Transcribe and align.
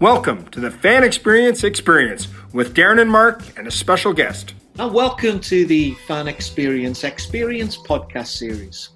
Welcome 0.00 0.46
to 0.50 0.60
the 0.60 0.70
Fan 0.70 1.02
Experience 1.02 1.64
Experience 1.64 2.28
with 2.52 2.72
Darren 2.72 3.00
and 3.00 3.10
Mark 3.10 3.42
and 3.58 3.66
a 3.66 3.70
special 3.72 4.12
guest. 4.12 4.54
And 4.78 4.94
welcome 4.94 5.40
to 5.40 5.66
the 5.66 5.94
Fan 6.06 6.28
Experience 6.28 7.02
Experience 7.02 7.76
podcast 7.76 8.28
series. 8.28 8.90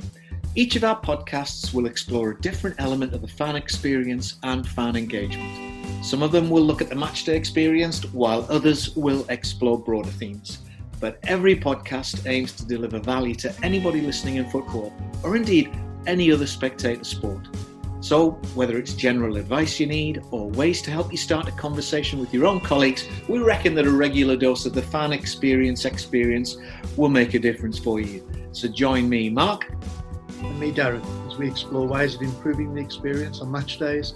Each 0.55 0.77
of 0.77 0.85
our 0.85 1.01
podcasts 1.01 1.75
will 1.75 1.87
explore 1.87 2.31
a 2.31 2.41
different 2.41 2.77
element 2.79 3.15
of 3.15 3.21
the 3.21 3.27
fan 3.27 3.57
experience 3.57 4.37
and 4.45 4.65
fan 4.65 4.95
engagement. 4.95 6.05
Some 6.05 6.23
of 6.23 6.31
them 6.31 6.49
will 6.49 6.63
look 6.63 6.81
at 6.81 6.89
the 6.89 6.95
matchday 6.95 7.35
experience, 7.35 8.05
while 8.13 8.47
others 8.49 8.95
will 8.95 9.27
explore 9.29 9.81
broader 9.81 10.11
themes. 10.11 10.59
But 11.01 11.19
every 11.25 11.57
podcast 11.57 12.31
aims 12.31 12.53
to 12.53 12.65
deliver 12.65 13.01
value 13.01 13.35
to 13.35 13.53
anybody 13.65 14.03
listening 14.03 14.37
in 14.37 14.49
football, 14.51 14.95
or 15.25 15.35
indeed 15.35 15.69
any 16.07 16.31
other 16.31 16.47
spectator 16.47 17.03
sport. 17.03 17.49
So, 18.03 18.33
whether 18.57 18.79
it's 18.79 18.95
general 18.95 19.37
advice 19.37 19.79
you 19.79 19.87
need 19.87 20.25
or 20.33 20.51
ways 20.51 20.83
to 20.83 20.91
help 20.91 21.13
you 21.13 21.17
start 21.17 21.47
a 21.47 21.53
conversation 21.53 22.19
with 22.19 22.35
your 22.35 22.47
own 22.47 22.59
colleagues, 22.59 23.07
we 23.29 23.39
reckon 23.39 23.77
that 23.77 23.87
a 23.87 23.91
regular 23.93 24.37
dose 24.37 24.67
of 24.67 24.75
the 24.75 24.83
fan 24.83 25.13
experience 25.13 25.85
experience 25.85 26.57
will 26.97 27.09
make 27.09 27.35
a 27.35 27.39
difference 27.39 27.79
for 27.79 28.01
you. 28.01 28.29
So, 28.51 28.67
join 28.67 29.09
me, 29.09 29.31
Mark. 29.31 29.71
And 30.41 30.59
me, 30.59 30.73
Darren, 30.73 31.01
as 31.31 31.39
we 31.39 31.47
explore 31.47 31.87
ways 31.87 32.17
of 32.17 32.23
improving 32.23 32.75
the 32.75 32.81
experience 32.81 33.41
on 33.41 33.53
match 33.53 33.79
days, 33.79 34.15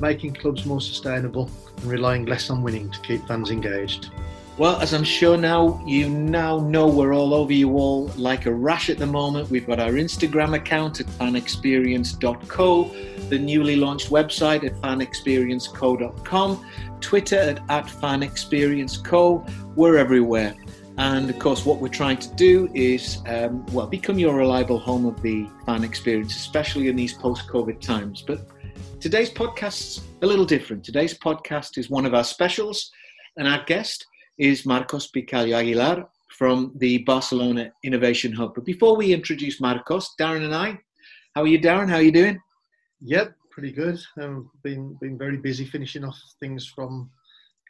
making 0.00 0.32
clubs 0.32 0.64
more 0.64 0.80
sustainable, 0.80 1.50
and 1.76 1.84
relying 1.84 2.24
less 2.24 2.48
on 2.48 2.62
winning 2.62 2.90
to 2.90 3.00
keep 3.00 3.28
fans 3.28 3.50
engaged. 3.50 4.10
Well, 4.58 4.80
as 4.80 4.94
I'm 4.94 5.04
sure 5.04 5.36
now 5.36 5.82
you 5.86 6.08
now 6.08 6.60
know, 6.60 6.86
we're 6.86 7.14
all 7.14 7.34
over 7.34 7.52
you 7.52 7.76
all 7.76 8.06
like 8.16 8.46
a 8.46 8.54
rash 8.54 8.88
at 8.88 8.96
the 8.96 9.04
moment. 9.04 9.50
We've 9.50 9.66
got 9.66 9.78
our 9.78 9.90
Instagram 9.90 10.56
account 10.56 10.98
at 10.98 11.06
fanexperience.co, 11.06 12.84
the 13.28 13.38
newly 13.38 13.76
launched 13.76 14.08
website 14.08 14.64
at 14.64 14.72
fanexperienceco.com, 14.76 16.66
Twitter 17.02 17.36
at, 17.36 17.58
at 17.68 17.84
fanexperienceco. 17.84 19.76
We're 19.76 19.98
everywhere. 19.98 20.54
And 20.96 21.28
of 21.28 21.38
course, 21.38 21.66
what 21.66 21.78
we're 21.82 21.88
trying 21.88 22.16
to 22.16 22.34
do 22.36 22.70
is, 22.72 23.18
um, 23.26 23.66
well, 23.66 23.86
become 23.86 24.18
your 24.18 24.34
reliable 24.34 24.78
home 24.78 25.04
of 25.04 25.20
the 25.20 25.46
fan 25.66 25.84
experience, 25.84 26.34
especially 26.34 26.88
in 26.88 26.96
these 26.96 27.12
post 27.12 27.46
COVID 27.46 27.82
times. 27.82 28.24
But 28.26 28.40
today's 29.00 29.28
podcast's 29.28 30.00
a 30.22 30.26
little 30.26 30.46
different. 30.46 30.82
Today's 30.82 31.12
podcast 31.12 31.76
is 31.76 31.90
one 31.90 32.06
of 32.06 32.14
our 32.14 32.24
specials, 32.24 32.90
and 33.36 33.46
our 33.46 33.62
guest 33.66 34.06
is 34.38 34.66
Marcos 34.66 35.10
Picalló 35.10 35.54
Aguilar 35.54 36.08
from 36.36 36.72
the 36.76 36.98
Barcelona 36.98 37.72
Innovation 37.84 38.32
Hub. 38.32 38.54
But 38.54 38.64
before 38.64 38.96
we 38.96 39.12
introduce 39.12 39.60
Marcos, 39.60 40.14
Darren 40.20 40.44
and 40.44 40.54
I, 40.54 40.78
how 41.34 41.42
are 41.42 41.46
you, 41.46 41.58
Darren? 41.58 41.88
How 41.88 41.96
are 41.96 42.02
you 42.02 42.12
doing? 42.12 42.40
Yep, 43.00 43.34
pretty 43.50 43.72
good. 43.72 43.98
Um, 44.20 44.50
been 44.62 44.96
been 45.00 45.18
very 45.18 45.36
busy 45.36 45.64
finishing 45.64 46.04
off 46.04 46.18
things 46.40 46.66
from. 46.66 47.10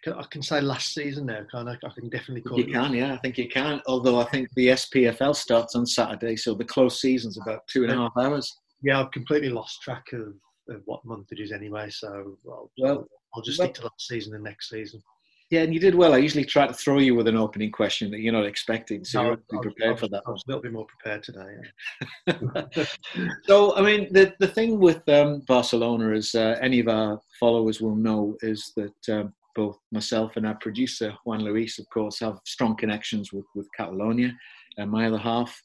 I 0.06 0.22
can 0.30 0.40
say 0.40 0.60
last 0.60 0.94
season 0.94 1.26
now, 1.26 1.40
can 1.50 1.66
I? 1.66 1.72
I 1.72 1.90
can 1.98 2.08
definitely 2.08 2.42
call 2.42 2.58
you 2.58 2.64
it. 2.64 2.68
You 2.68 2.74
can, 2.74 2.94
yeah, 2.94 3.14
I 3.14 3.16
think 3.18 3.38
you 3.38 3.48
can. 3.48 3.82
Although 3.88 4.20
I 4.20 4.24
think 4.24 4.48
the 4.54 4.68
SPFL 4.68 5.34
starts 5.34 5.74
on 5.74 5.84
Saturday, 5.84 6.36
so 6.36 6.54
the 6.54 6.64
close 6.64 7.00
season's 7.00 7.38
about 7.38 7.66
two 7.66 7.82
and 7.82 7.92
a 7.92 7.96
half 7.96 8.12
hours. 8.16 8.56
Yeah, 8.82 9.00
I've 9.00 9.10
completely 9.10 9.48
lost 9.48 9.82
track 9.82 10.04
of, 10.12 10.34
of 10.68 10.82
what 10.84 11.04
month 11.04 11.32
it 11.32 11.40
is 11.40 11.50
anyway. 11.50 11.90
So 11.90 12.36
I'll, 12.48 12.70
well, 12.78 13.08
I'll 13.34 13.42
just 13.42 13.58
well, 13.58 13.66
stick 13.66 13.74
to 13.76 13.82
last 13.82 14.06
season 14.06 14.34
and 14.34 14.44
next 14.44 14.70
season. 14.70 15.02
Yeah, 15.50 15.62
and 15.62 15.72
you 15.72 15.78
did 15.78 15.94
well. 15.94 16.12
I 16.12 16.18
usually 16.18 16.44
try 16.44 16.66
to 16.66 16.74
throw 16.74 16.98
you 16.98 17.14
with 17.14 17.28
an 17.28 17.36
opening 17.36 17.70
question 17.70 18.10
that 18.10 18.20
you're 18.20 18.32
not 18.32 18.46
expecting, 18.46 19.04
so 19.04 19.22
no, 19.22 19.36
you're 19.52 19.62
prepared 19.62 19.92
I'll, 19.92 19.96
for 19.96 20.08
that. 20.08 20.22
I 20.26 20.30
was 20.30 20.42
a 20.46 20.50
little 20.50 20.62
bit 20.62 20.72
more 20.72 20.86
prepared 20.86 21.22
today. 21.22 22.88
so, 23.46 23.76
I 23.76 23.82
mean, 23.82 24.12
the 24.12 24.34
the 24.40 24.48
thing 24.48 24.80
with 24.80 25.08
um, 25.08 25.42
Barcelona, 25.46 26.16
as 26.16 26.34
uh, 26.34 26.56
any 26.60 26.80
of 26.80 26.88
our 26.88 27.20
followers 27.38 27.80
will 27.80 27.94
know, 27.94 28.36
is 28.42 28.72
that 28.76 29.16
um, 29.16 29.32
both 29.54 29.78
myself 29.92 30.32
and 30.34 30.48
our 30.48 30.56
producer 30.56 31.14
Juan 31.24 31.44
Luis, 31.44 31.78
of 31.78 31.88
course, 31.90 32.18
have 32.18 32.40
strong 32.44 32.76
connections 32.76 33.32
with 33.32 33.46
with 33.54 33.68
Catalonia. 33.76 34.32
Uh, 34.76 34.86
my 34.86 35.06
other 35.06 35.18
half, 35.18 35.56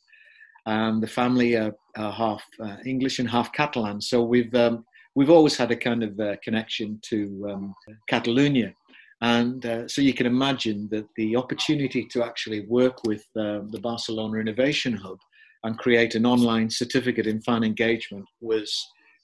um, 0.67 1.01
the 1.01 1.07
family 1.07 1.55
are, 1.55 1.73
are 1.97 2.11
half 2.11 2.43
uh, 2.63 2.77
English 2.85 3.17
and 3.17 3.27
half 3.27 3.51
Catalan, 3.51 3.99
so 3.99 4.21
we've 4.21 4.53
um, 4.53 4.85
we've 5.15 5.31
always 5.31 5.57
had 5.57 5.71
a 5.71 5.75
kind 5.75 6.03
of 6.03 6.19
uh, 6.19 6.35
connection 6.43 6.99
to 7.09 7.47
um, 7.51 7.73
Catalonia 8.07 8.75
and 9.21 9.65
uh, 9.65 9.87
so 9.87 10.01
you 10.01 10.13
can 10.13 10.25
imagine 10.25 10.87
that 10.91 11.05
the 11.15 11.35
opportunity 11.35 12.05
to 12.05 12.23
actually 12.23 12.61
work 12.61 13.03
with 13.03 13.23
um, 13.37 13.69
the 13.69 13.79
Barcelona 13.79 14.39
Innovation 14.39 14.93
Hub 14.93 15.19
and 15.63 15.77
create 15.77 16.15
an 16.15 16.25
online 16.25 16.69
certificate 16.71 17.27
in 17.27 17.41
fan 17.41 17.63
engagement 17.63 18.25
was, 18.39 18.83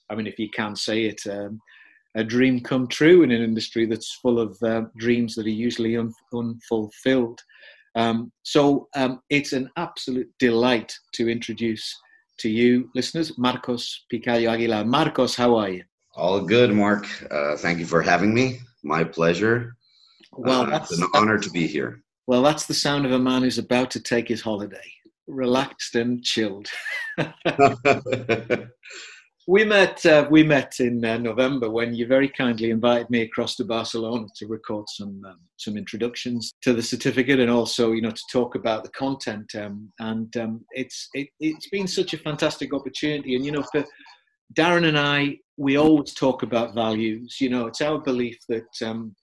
I 0.09 0.15
mean, 0.15 0.27
if 0.27 0.37
you 0.37 0.49
can 0.51 0.75
say 0.75 1.05
it, 1.05 1.21
um, 1.27 1.59
a 2.15 2.23
dream 2.23 2.59
come 2.59 2.87
true 2.87 3.23
in 3.23 3.31
an 3.31 3.41
industry 3.41 3.87
that's 3.87 4.19
full 4.21 4.39
of 4.39 4.55
uh, 4.61 4.83
dreams 4.97 5.33
that 5.35 5.47
are 5.47 5.49
usually 5.49 5.97
un- 5.97 6.13
unfulfilled. 6.33 7.39
Um, 7.95 8.31
so 8.43 8.89
um, 8.95 9.21
it's 9.31 9.53
an 9.53 9.71
absolute 9.77 10.29
delight 10.37 10.93
to 11.13 11.27
introduce 11.27 11.95
to 12.39 12.49
you, 12.49 12.91
listeners, 12.93 13.35
Marcos 13.39 14.05
Picalló 14.13 14.51
Aguilar. 14.51 14.85
Marcos, 14.85 15.35
how 15.35 15.55
are 15.55 15.69
you? 15.69 15.83
All 16.15 16.39
good, 16.41 16.71
Mark. 16.71 17.07
Uh, 17.31 17.57
thank 17.57 17.79
you 17.79 17.85
for 17.87 18.03
having 18.03 18.33
me. 18.33 18.59
My 18.83 19.03
pleasure. 19.03 19.75
Well, 20.37 20.61
uh, 20.61 20.69
that's 20.69 20.97
an 20.97 21.07
honor 21.13 21.39
to 21.39 21.49
be 21.49 21.67
here. 21.67 22.01
Well, 22.27 22.43
that's 22.43 22.65
the 22.65 22.73
sound 22.73 23.05
of 23.05 23.11
a 23.11 23.19
man 23.19 23.41
who's 23.41 23.57
about 23.57 23.91
to 23.91 24.01
take 24.01 24.27
his 24.27 24.41
holiday, 24.41 24.91
relaxed 25.27 25.95
and 25.95 26.23
chilled. 26.23 26.67
we 29.47 29.63
met. 29.63 30.05
Uh, 30.05 30.27
we 30.29 30.43
met 30.43 30.73
in 30.79 31.03
uh, 31.03 31.17
November 31.17 31.69
when 31.69 31.95
you 31.95 32.05
very 32.05 32.29
kindly 32.29 32.69
invited 32.69 33.09
me 33.09 33.21
across 33.21 33.55
to 33.55 33.65
Barcelona 33.65 34.27
to 34.35 34.45
record 34.47 34.85
some 34.89 35.21
um, 35.25 35.39
some 35.57 35.77
introductions 35.77 36.51
to 36.61 36.73
the 36.73 36.83
certificate 36.83 37.39
and 37.39 37.49
also, 37.49 37.93
you 37.93 38.01
know, 38.01 38.11
to 38.11 38.23
talk 38.31 38.55
about 38.55 38.83
the 38.83 38.91
content. 38.91 39.55
Um, 39.55 39.91
and 39.99 40.35
um, 40.37 40.65
it's 40.71 41.07
it, 41.13 41.29
it's 41.39 41.69
been 41.69 41.87
such 41.87 42.13
a 42.13 42.19
fantastic 42.19 42.73
opportunity. 42.73 43.35
And 43.35 43.45
you 43.45 43.53
know, 43.53 43.63
for 43.71 43.85
Darren 44.53 44.87
and 44.87 44.99
I, 44.99 45.37
we 45.55 45.77
always 45.77 46.13
talk 46.13 46.43
about 46.43 46.75
values. 46.75 47.37
You 47.39 47.49
know, 47.49 47.67
it's 47.67 47.81
our 47.81 47.99
belief 47.99 48.37
that 48.49 48.67
um, 48.85 49.15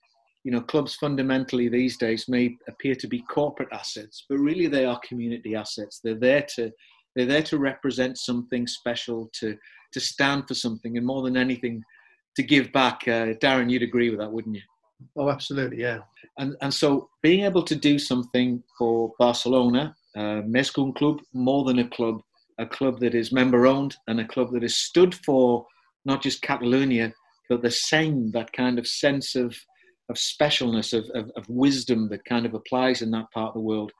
you 0.45 0.51
know, 0.51 0.61
clubs 0.61 0.93
fundamentally 0.95 1.67
these 1.67 1.97
days 1.97 2.29
may 2.29 2.55
appear 2.67 2.93
to 2.93 3.07
be 3.07 3.19
corporate 3.21 3.67
assets, 3.71 4.25
but 4.29 4.37
really 4.37 4.67
they 4.67 4.85
are 4.85 4.99
community 4.99 5.55
assets. 5.55 5.99
They're 6.01 6.13
there 6.13 6.45
to 6.55 6.71
they're 7.15 7.25
there 7.25 7.43
to 7.43 7.57
represent 7.57 8.19
something 8.19 8.67
special, 8.67 9.29
to 9.39 9.57
to 9.93 9.99
stand 9.99 10.47
for 10.47 10.53
something, 10.53 10.97
and 10.97 11.05
more 11.05 11.23
than 11.23 11.35
anything, 11.35 11.83
to 12.35 12.43
give 12.43 12.71
back. 12.71 13.01
Uh, 13.07 13.33
Darren, 13.41 13.71
you'd 13.71 13.81
agree 13.81 14.11
with 14.11 14.19
that, 14.19 14.31
wouldn't 14.31 14.55
you? 14.55 14.61
Oh, 15.17 15.29
absolutely, 15.31 15.81
yeah. 15.81 16.01
And 16.37 16.55
and 16.61 16.71
so 16.71 17.09
being 17.23 17.43
able 17.43 17.63
to 17.63 17.75
do 17.75 17.97
something 17.97 18.61
for 18.77 19.13
Barcelona, 19.17 19.95
uh, 20.15 20.41
Més 20.45 20.69
que 20.69 20.83
un 20.83 20.93
Club, 20.93 21.21
more 21.33 21.63
than 21.63 21.79
a 21.79 21.87
club, 21.87 22.21
a 22.59 22.67
club 22.67 22.99
that 22.99 23.15
is 23.15 23.31
member 23.31 23.65
owned 23.65 23.95
and 24.07 24.19
a 24.19 24.27
club 24.27 24.51
that 24.51 24.63
is 24.63 24.77
stood 24.77 25.15
for 25.25 25.65
not 26.05 26.21
just 26.21 26.43
Catalonia, 26.43 27.11
but 27.49 27.63
the 27.63 27.71
same 27.71 28.29
that 28.31 28.53
kind 28.53 28.77
of 28.77 28.85
sense 28.85 29.33
of 29.33 29.57
of 30.09 30.17
specialness, 30.17 30.93
of, 30.93 31.09
of, 31.15 31.31
of, 31.35 31.49
wisdom 31.49 32.09
that 32.09 32.25
kind 32.25 32.45
of 32.45 32.53
applies 32.53 33.01
in 33.01 33.11
that 33.11 33.29
part 33.31 33.49
of 33.49 33.53
the 33.55 33.59
world 33.59 33.91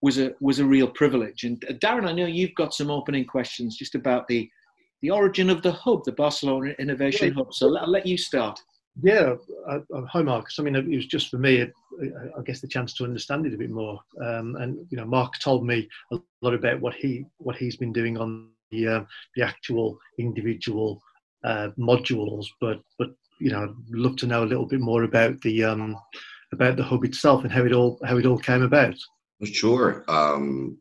was 0.00 0.18
a 0.18 0.32
was 0.40 0.60
a 0.60 0.64
real 0.64 0.88
privilege. 0.88 1.44
And 1.44 1.62
uh, 1.68 1.72
Darren, 1.74 2.08
I 2.08 2.12
know 2.12 2.26
you've 2.26 2.54
got 2.54 2.74
some 2.74 2.90
opening 2.90 3.24
questions 3.24 3.76
just 3.76 3.94
about 3.94 4.28
the 4.28 4.48
the 5.02 5.10
origin 5.10 5.50
of 5.50 5.62
the 5.62 5.72
hub, 5.72 6.04
the 6.04 6.12
Barcelona 6.12 6.74
Innovation 6.78 7.28
yeah. 7.28 7.34
Hub. 7.34 7.54
So 7.54 7.76
I'll 7.76 7.90
let 7.90 8.06
you 8.06 8.16
start. 8.16 8.60
Yeah, 9.00 9.34
uh, 9.68 9.78
uh, 9.94 10.02
hi 10.06 10.22
Marcus. 10.22 10.58
I 10.58 10.62
mean, 10.62 10.74
it 10.74 10.88
was 10.88 11.06
just 11.06 11.28
for 11.28 11.38
me, 11.38 11.62
I 11.62 12.42
guess, 12.44 12.60
the 12.60 12.66
chance 12.66 12.94
to 12.94 13.04
understand 13.04 13.46
it 13.46 13.54
a 13.54 13.58
bit 13.58 13.70
more. 13.70 14.00
Um, 14.24 14.56
and 14.56 14.76
you 14.90 14.96
know, 14.96 15.04
Mark 15.04 15.38
told 15.38 15.64
me 15.64 15.88
a 16.12 16.18
lot 16.42 16.54
about 16.54 16.80
what 16.80 16.94
he 16.94 17.24
what 17.38 17.56
he's 17.56 17.76
been 17.76 17.92
doing 17.92 18.18
on 18.18 18.48
the 18.70 18.88
uh, 18.88 19.04
the 19.36 19.42
actual 19.42 19.98
individual 20.18 21.00
uh, 21.44 21.68
modules, 21.78 22.46
but 22.60 22.80
but 22.98 23.10
you 23.38 23.50
know, 23.50 23.64
I'd 23.64 23.74
love 23.90 24.16
to 24.16 24.26
know 24.26 24.44
a 24.44 24.46
little 24.46 24.66
bit 24.66 24.80
more 24.80 25.04
about 25.04 25.40
the 25.42 25.64
um, 25.64 25.96
about 26.52 26.76
the 26.76 26.82
hub 26.82 27.04
itself 27.04 27.42
and 27.44 27.52
how 27.52 27.64
it 27.64 27.72
all 27.72 27.98
how 28.04 28.16
it 28.16 28.26
all 28.26 28.38
came 28.38 28.62
about. 28.62 28.96
Sure. 29.44 30.04
Um, 30.08 30.78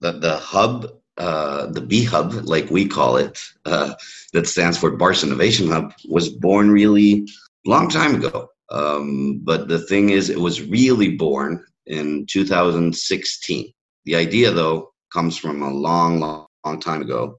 the 0.00 0.12
the 0.12 0.36
hub, 0.36 0.88
uh, 1.16 1.66
the 1.66 1.80
B 1.80 2.04
Hub, 2.04 2.32
like 2.44 2.70
we 2.70 2.86
call 2.86 3.16
it, 3.16 3.42
uh, 3.66 3.94
that 4.32 4.46
stands 4.46 4.78
for 4.78 4.96
Barça 4.96 5.24
Innovation 5.24 5.68
Hub, 5.68 5.92
was 6.08 6.28
born 6.28 6.70
really 6.70 7.26
long 7.66 7.88
time 7.88 8.14
ago. 8.14 8.48
Um, 8.70 9.40
but 9.42 9.68
the 9.68 9.80
thing 9.80 10.10
is, 10.10 10.30
it 10.30 10.38
was 10.38 10.62
really 10.62 11.16
born 11.16 11.64
in 11.86 12.26
2016. 12.30 13.72
The 14.04 14.14
idea, 14.14 14.50
though, 14.52 14.92
comes 15.12 15.36
from 15.36 15.62
a 15.62 15.70
long, 15.70 16.20
long, 16.20 16.46
long 16.64 16.80
time 16.80 17.02
ago, 17.02 17.36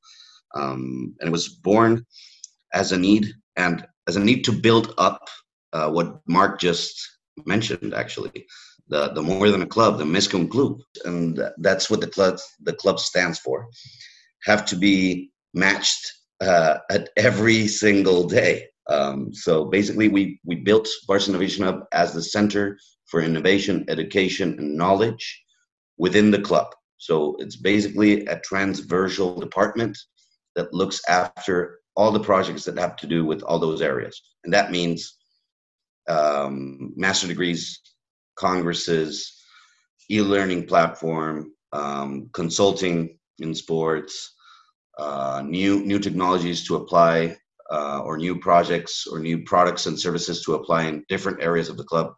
um, 0.54 1.16
and 1.20 1.30
it 1.30 1.32
was 1.32 1.48
born 1.48 2.06
as 2.74 2.92
a 2.92 2.98
need 2.98 3.34
and 3.56 3.86
as 4.08 4.16
a 4.16 4.20
need 4.20 4.44
to 4.46 4.52
build 4.52 4.94
up 4.98 5.28
uh, 5.74 5.90
what 5.90 6.20
Mark 6.28 6.60
just 6.60 6.96
mentioned, 7.46 7.94
actually, 7.94 8.46
the 8.88 9.10
the 9.14 9.22
more 9.22 9.50
than 9.50 9.62
a 9.62 9.68
club, 9.68 9.98
the 9.98 10.06
Més 10.06 10.28
que 10.28 10.40
un 10.40 10.48
Club, 10.48 10.80
and 11.06 11.40
that's 11.60 11.90
what 11.90 12.02
the 12.02 12.08
club 12.08 12.40
the 12.62 12.74
club 12.74 13.00
stands 13.00 13.40
for, 13.40 13.68
have 14.44 14.66
to 14.66 14.76
be 14.76 15.32
matched 15.54 16.12
uh, 16.42 16.80
at 16.90 17.10
every 17.16 17.68
single 17.68 18.28
day. 18.28 18.68
Um, 18.90 19.34
so 19.34 19.66
basically, 19.66 20.10
we 20.10 20.40
we 20.44 20.56
built 20.56 20.88
Barça 21.08 21.30
Innovation 21.30 21.64
Hub 21.64 21.84
as 21.94 22.14
the 22.14 22.22
center 22.22 22.78
for 23.06 23.22
innovation, 23.22 23.86
education, 23.88 24.58
and 24.58 24.76
knowledge 24.76 25.44
within 25.98 26.32
the 26.32 26.42
club. 26.42 26.68
So 26.98 27.36
it's 27.40 27.56
basically 27.56 28.26
a 28.26 28.40
transversal 28.40 29.40
department 29.40 29.98
that 30.56 30.74
looks 30.74 31.02
after 31.08 31.81
all 31.96 32.12
the 32.12 32.20
projects 32.20 32.64
that 32.66 32.78
have 32.78 32.96
to 32.98 33.08
do 33.08 33.26
with 33.26 33.42
all 33.44 33.60
those 33.60 33.82
areas, 33.82 34.22
and 34.44 34.54
that 34.54 34.72
means 34.72 35.18
um, 36.08 36.94
master 36.96 37.28
degrees, 37.28 37.80
congresses, 38.36 39.42
e-learning 40.10 40.66
platform, 40.66 41.52
um, 41.74 42.30
consulting 42.34 43.18
in 43.40 43.54
sports, 43.54 44.34
uh, 44.98 45.42
new 45.46 45.84
new 45.86 46.00
technologies 46.00 46.66
to 46.68 46.76
apply, 46.76 47.36
uh, 47.72 48.02
or 48.04 48.18
new 48.18 48.38
projects 48.38 49.08
or 49.08 49.20
new 49.20 49.44
products 49.44 49.86
and 49.86 50.00
services 50.00 50.44
to 50.44 50.56
apply 50.56 50.84
in 50.84 51.06
different 51.08 51.42
areas 51.42 51.70
of 51.70 51.78
the 51.78 51.84
club. 51.84 52.14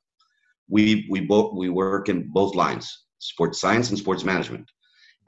We 0.67 1.05
we 1.09 1.21
both 1.21 1.53
we 1.55 1.69
work 1.69 2.09
in 2.09 2.29
both 2.29 2.55
lines, 2.55 3.05
sports 3.19 3.61
science 3.61 3.89
and 3.89 3.97
sports 3.97 4.23
management, 4.23 4.69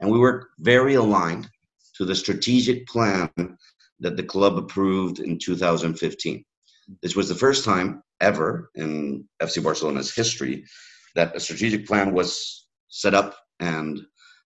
and 0.00 0.10
we 0.10 0.18
work 0.18 0.48
very 0.58 0.94
aligned 0.94 1.48
to 1.96 2.04
the 2.04 2.14
strategic 2.14 2.86
plan 2.86 3.30
that 4.00 4.16
the 4.16 4.22
club 4.22 4.56
approved 4.56 5.20
in 5.20 5.38
2015. 5.38 6.44
This 7.02 7.16
was 7.16 7.28
the 7.28 7.34
first 7.34 7.64
time 7.64 8.02
ever 8.20 8.70
in 8.74 9.28
FC 9.42 9.62
Barcelona's 9.62 10.14
history 10.14 10.64
that 11.14 11.34
a 11.34 11.40
strategic 11.40 11.86
plan 11.86 12.12
was 12.12 12.66
set 12.88 13.14
up 13.14 13.36
and 13.60 14.00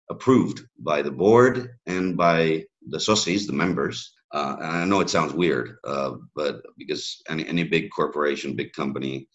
approved 0.09 0.63
by 0.79 1.03
the 1.03 1.11
board 1.11 1.71
and 1.87 2.17
by 2.17 2.65
the 2.89 2.99
socies, 2.99 3.47
the 3.47 3.53
members. 3.53 4.15
Uh, 4.33 4.57
and 4.59 4.67
I 4.67 4.85
know 4.85 5.01
it 5.01 5.11
sounds 5.11 5.33
weird, 5.33 5.77
uh, 5.85 6.13
but 6.35 6.63
because 6.79 7.21
any, 7.29 7.47
any 7.47 7.65
big 7.65 7.91
corporation, 7.91 8.57
big 8.57 8.73
company, 8.73 9.29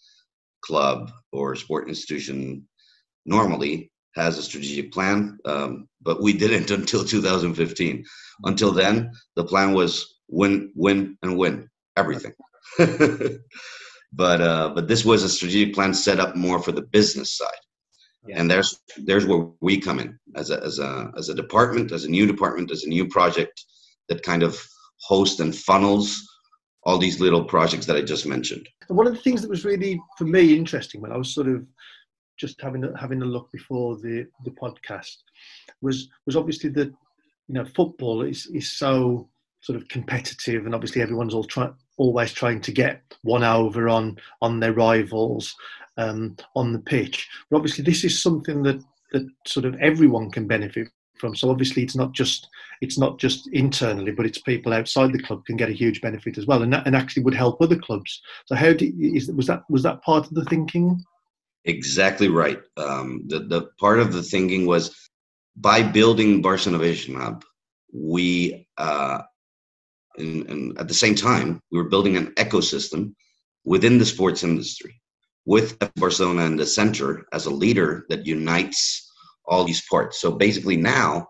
club, 0.62 1.12
or 1.32 1.56
sport 1.56 1.88
institution 1.90 2.68
normally 3.26 3.92
has 4.16 4.38
a 4.38 4.44
strategic 4.44 4.92
plan, 4.92 5.38
um, 5.46 5.88
but 6.02 6.22
we 6.22 6.34
didn't 6.34 6.72
until 6.80 7.04
2015. 7.04 8.04
Until 8.44 8.72
then, 8.72 9.12
the 9.36 9.44
plan 9.44 9.74
was 9.74 10.20
win, 10.28 10.72
win, 10.76 11.18
and 11.22 11.38
win 11.38 11.70
everything. 11.98 12.34
but 14.14 14.42
uh, 14.42 14.72
but 14.76 14.88
this 14.88 15.06
was 15.06 15.24
a 15.24 15.30
strategic 15.30 15.74
plan 15.74 15.94
set 15.94 16.20
up 16.20 16.36
more 16.36 16.62
for 16.62 16.72
the 16.72 16.82
business 16.82 17.38
side, 17.38 17.64
yeah. 18.28 18.40
and 18.40 18.50
there's 18.50 18.80
there's 18.98 19.26
where 19.26 19.48
we 19.62 19.80
come 19.80 20.00
in 20.00 20.18
as 20.36 20.50
a 20.50 20.62
as 20.64 20.80
a 20.80 21.12
as 21.18 21.30
a 21.30 21.36
department, 21.36 21.92
as 21.92 22.06
a 22.06 22.10
new 22.10 22.26
department, 22.26 22.72
as 22.72 22.84
a 22.84 22.90
new 22.90 23.08
project 23.08 23.64
that 24.10 24.24
kind 24.24 24.44
of 24.44 24.62
hosts 25.00 25.40
and 25.40 25.56
funnels 25.56 26.22
all 26.86 26.98
these 26.98 27.20
little 27.20 27.44
projects 27.44 27.86
that 27.88 27.96
I 27.98 28.02
just 28.02 28.28
mentioned. 28.28 28.68
And 28.88 28.98
one 28.98 29.08
of 29.08 29.14
the 29.14 29.22
things 29.22 29.42
that 29.42 29.50
was 29.50 29.66
really 29.66 30.00
for 30.18 30.26
me 30.26 30.56
interesting 30.56 31.02
when 31.02 31.12
I 31.12 31.18
was 31.18 31.34
sort 31.34 31.48
of 31.48 31.66
just 32.38 32.60
having 32.62 32.84
a, 32.84 32.98
having 32.98 33.22
a 33.22 33.26
look 33.26 33.52
before 33.52 33.96
the 33.98 34.26
the 34.44 34.52
podcast 34.52 35.18
was 35.82 36.10
was 36.26 36.36
obviously 36.36 36.70
that 36.70 36.88
you 37.48 37.54
know 37.56 37.66
football 37.76 38.22
is 38.22 38.48
is 38.48 38.72
so 38.72 39.30
sort 39.62 39.82
of 39.82 39.88
competitive 39.88 40.66
and 40.66 40.76
obviously 40.76 41.02
everyone's 41.02 41.34
all 41.34 41.44
trying 41.44 41.74
always 41.98 42.32
trying 42.32 42.62
to 42.62 42.72
get 42.72 43.02
one 43.24 43.44
over 43.44 43.90
on 43.90 44.18
on 44.42 44.60
their 44.60 44.74
rivals 44.74 45.56
um, 45.98 46.36
on 46.56 46.74
the 46.74 46.80
pitch. 46.80 47.28
But 47.50 47.58
obviously, 47.58 47.84
this 47.84 48.04
is 48.04 48.22
something 48.22 48.64
that 48.64 48.81
that 49.12 49.28
sort 49.46 49.66
of 49.66 49.76
everyone 49.76 50.31
can 50.31 50.48
benefit 50.48 50.90
from. 51.20 51.36
So 51.36 51.50
obviously, 51.50 51.84
it's 51.84 51.96
not 51.96 52.14
just 52.14 52.48
it's 52.81 52.98
not 52.98 53.20
just 53.20 53.48
internally, 53.54 54.12
but 54.12 54.26
it's 54.26 54.42
people 54.42 54.74
outside 54.74 55.14
the 55.14 55.24
club 55.24 55.46
can 55.46 55.58
get 55.58 55.70
a 55.70 55.74
huge 55.74 56.02
benefit 56.02 56.38
as 56.38 56.46
well, 56.46 56.62
and 56.62 56.74
that, 56.74 56.86
and 56.86 56.96
actually 56.96 57.24
would 57.24 57.34
help 57.36 57.62
other 57.62 57.78
clubs. 57.78 58.22
So 58.46 58.56
how 58.56 58.74
do 58.74 58.92
is 59.00 59.31
was 59.31 59.48
that 59.48 59.64
was 59.70 59.84
that 59.84 60.02
part 60.02 60.28
of 60.28 60.34
the 60.34 60.46
thinking? 60.46 61.04
Exactly 61.66 62.30
right. 62.30 62.62
Um, 62.78 63.24
the 63.28 63.40
the 63.40 63.62
part 63.80 64.00
of 64.00 64.14
the 64.14 64.22
thinking 64.22 64.66
was 64.68 64.96
by 65.56 65.82
building 65.82 66.44
Barça 66.44 66.68
Innovation 66.68 67.16
Hub, 67.16 67.44
we 67.92 68.68
uh, 68.78 69.22
and, 70.18 70.48
and 70.50 70.78
at 70.80 70.88
the 70.88 70.94
same 70.94 71.16
time, 71.16 71.60
we 71.72 71.78
were 71.80 71.90
building 71.90 72.18
an 72.18 72.28
ecosystem 72.36 73.14
within 73.64 73.98
the 73.98 74.06
sports 74.06 74.44
industry 74.44 75.02
with 75.46 75.78
Barcelona 75.96 76.46
in 76.46 76.56
the 76.56 76.66
center 76.66 77.26
as 77.34 77.46
a 77.46 77.52
leader 77.64 78.06
that 78.10 78.26
unites 78.28 79.12
all 79.46 79.64
these 79.64 79.84
parts. 79.90 80.20
So 80.20 80.32
basically, 80.32 80.78
now, 80.78 81.28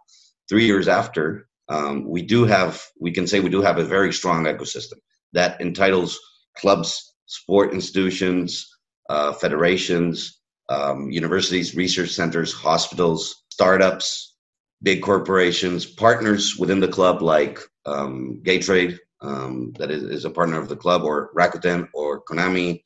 three 0.49 0.65
years 0.65 0.87
after, 0.87 1.47
um, 1.69 2.07
we 2.07 2.21
do 2.21 2.45
have, 2.45 2.81
we 2.99 3.11
can 3.11 3.27
say 3.27 3.39
we 3.39 3.49
do 3.49 3.61
have 3.61 3.77
a 3.77 3.83
very 3.83 4.13
strong 4.13 4.45
ecosystem 4.45 4.99
that 5.33 5.59
entitles 5.61 6.19
clubs, 6.57 7.13
sport 7.25 7.73
institutions, 7.73 8.69
uh, 9.09 9.33
federations, 9.33 10.41
um, 10.69 11.11
universities, 11.11 11.75
research 11.75 12.09
centers, 12.09 12.51
hospitals, 12.51 13.43
startups, 13.49 14.35
big 14.83 15.01
corporations, 15.01 15.85
partners 15.85 16.55
within 16.57 16.79
the 16.79 16.87
club 16.87 17.21
like 17.21 17.59
um, 17.85 18.41
Gatorade, 18.43 18.97
um, 19.21 19.73
that 19.77 19.91
is, 19.91 20.03
is, 20.03 20.25
a 20.25 20.29
partner 20.29 20.59
of 20.59 20.69
the 20.69 20.75
club, 20.75 21.03
or 21.03 21.31
Rakuten 21.35 21.87
or 21.93 22.23
Konami. 22.23 22.83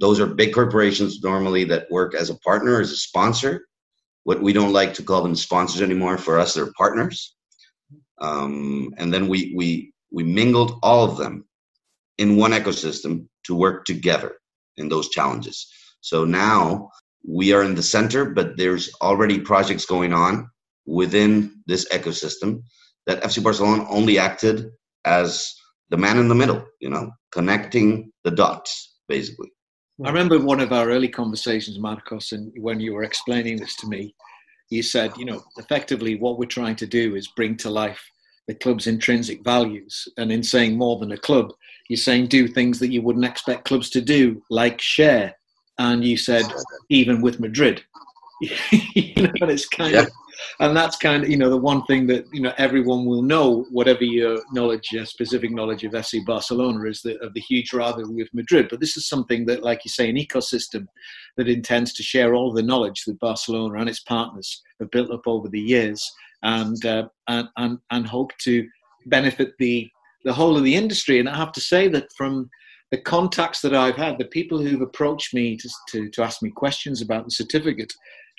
Those 0.00 0.20
are 0.20 0.26
big 0.26 0.54
corporations 0.54 1.22
normally 1.22 1.64
that 1.64 1.90
work 1.90 2.14
as 2.14 2.30
a 2.30 2.36
partner, 2.36 2.80
as 2.80 2.90
a 2.90 2.96
sponsor. 2.96 3.66
What 4.24 4.42
we 4.42 4.52
don't 4.52 4.72
like 4.72 4.94
to 4.94 5.02
call 5.02 5.22
them 5.22 5.34
sponsors 5.34 5.82
anymore. 5.82 6.18
For 6.18 6.38
us, 6.38 6.54
they're 6.54 6.72
partners. 6.76 7.34
Um, 8.20 8.92
and 8.98 9.12
then 9.12 9.28
we 9.28 9.54
we 9.56 9.92
we 10.10 10.24
mingled 10.24 10.78
all 10.82 11.04
of 11.04 11.16
them 11.16 11.46
in 12.18 12.36
one 12.36 12.52
ecosystem 12.52 13.26
to 13.44 13.54
work 13.54 13.84
together 13.84 14.37
in 14.78 14.88
those 14.88 15.08
challenges. 15.10 15.66
So 16.00 16.24
now 16.24 16.90
we 17.26 17.52
are 17.52 17.62
in 17.62 17.74
the 17.74 17.82
center, 17.82 18.24
but 18.26 18.56
there's 18.56 18.90
already 19.02 19.38
projects 19.38 19.84
going 19.84 20.12
on 20.12 20.48
within 20.86 21.62
this 21.66 21.86
ecosystem 21.88 22.62
that 23.06 23.22
FC 23.22 23.42
Barcelona 23.42 23.86
only 23.90 24.18
acted 24.18 24.70
as 25.04 25.54
the 25.90 25.96
man 25.96 26.18
in 26.18 26.28
the 26.28 26.34
middle, 26.34 26.64
you 26.80 26.90
know, 26.90 27.10
connecting 27.32 28.12
the 28.24 28.30
dots, 28.30 28.96
basically. 29.08 29.50
I 30.04 30.08
remember 30.08 30.38
one 30.38 30.60
of 30.60 30.72
our 30.72 30.88
early 30.88 31.08
conversations, 31.08 31.78
Marcos, 31.78 32.32
and 32.32 32.52
when 32.60 32.78
you 32.78 32.94
were 32.94 33.02
explaining 33.02 33.56
this 33.56 33.74
to 33.76 33.88
me, 33.88 34.14
you 34.70 34.82
said, 34.82 35.12
you 35.16 35.24
know, 35.24 35.42
effectively 35.56 36.14
what 36.16 36.38
we're 36.38 36.46
trying 36.46 36.76
to 36.76 36.86
do 36.86 37.16
is 37.16 37.26
bring 37.28 37.56
to 37.58 37.70
life 37.70 38.02
the 38.48 38.54
club's 38.54 38.88
intrinsic 38.88 39.44
values. 39.44 40.08
And 40.16 40.32
in 40.32 40.42
saying 40.42 40.76
more 40.76 40.98
than 40.98 41.12
a 41.12 41.18
club, 41.18 41.52
you're 41.88 41.98
saying 41.98 42.26
do 42.26 42.48
things 42.48 42.80
that 42.80 42.90
you 42.90 43.02
wouldn't 43.02 43.24
expect 43.24 43.66
clubs 43.66 43.90
to 43.90 44.00
do, 44.00 44.42
like 44.50 44.80
share. 44.80 45.36
And 45.78 46.04
you 46.04 46.16
said, 46.16 46.44
even 46.88 47.20
with 47.20 47.38
Madrid. 47.38 47.84
you 48.40 49.22
know, 49.22 49.32
and 49.40 49.50
it's 49.50 49.68
kind 49.68 49.92
yeah. 49.92 50.02
of 50.02 50.10
and 50.60 50.76
that's 50.76 50.96
kind 50.96 51.24
of 51.24 51.28
you 51.28 51.36
know 51.36 51.50
the 51.50 51.56
one 51.56 51.84
thing 51.86 52.06
that 52.06 52.24
you 52.32 52.40
know 52.40 52.52
everyone 52.58 53.04
will 53.04 53.22
know 53.22 53.66
whatever 53.70 54.04
your 54.04 54.38
knowledge 54.52 54.92
your 54.92 55.04
specific 55.04 55.50
knowledge 55.50 55.82
of 55.84 55.92
FC 55.92 56.24
Barcelona 56.24 56.84
is 56.84 57.02
the, 57.02 57.18
of 57.18 57.34
the 57.34 57.40
huge 57.40 57.72
rivalry 57.72 58.14
with 58.14 58.32
Madrid 58.32 58.68
but 58.70 58.78
this 58.78 58.96
is 58.96 59.08
something 59.08 59.46
that 59.46 59.64
like 59.64 59.84
you 59.84 59.88
say 59.88 60.08
an 60.08 60.16
ecosystem 60.16 60.86
that 61.36 61.48
intends 61.48 61.92
to 61.94 62.04
share 62.04 62.34
all 62.34 62.52
the 62.52 62.62
knowledge 62.62 63.04
that 63.06 63.18
Barcelona 63.18 63.80
and 63.80 63.88
its 63.88 64.00
partners 64.00 64.62
have 64.78 64.90
built 64.90 65.10
up 65.10 65.26
over 65.26 65.48
the 65.48 65.60
years 65.60 66.08
and 66.42 66.84
uh, 66.84 67.08
and, 67.28 67.48
and 67.56 67.78
and 67.90 68.06
hope 68.06 68.32
to 68.42 68.66
benefit 69.06 69.52
the 69.58 69.88
the 70.24 70.32
whole 70.32 70.56
of 70.56 70.64
the 70.64 70.74
industry 70.74 71.20
and 71.20 71.28
I 71.28 71.36
have 71.36 71.52
to 71.52 71.60
say 71.60 71.88
that 71.88 72.08
from 72.16 72.50
the 72.90 72.98
contacts 72.98 73.60
that 73.60 73.74
I've 73.74 73.96
had, 73.96 74.18
the 74.18 74.24
people 74.26 74.58
who've 74.58 74.80
approached 74.80 75.34
me 75.34 75.56
to, 75.56 75.70
to, 75.90 76.08
to 76.10 76.22
ask 76.22 76.42
me 76.42 76.50
questions 76.50 77.02
about 77.02 77.24
the 77.24 77.30
certificate 77.30 77.92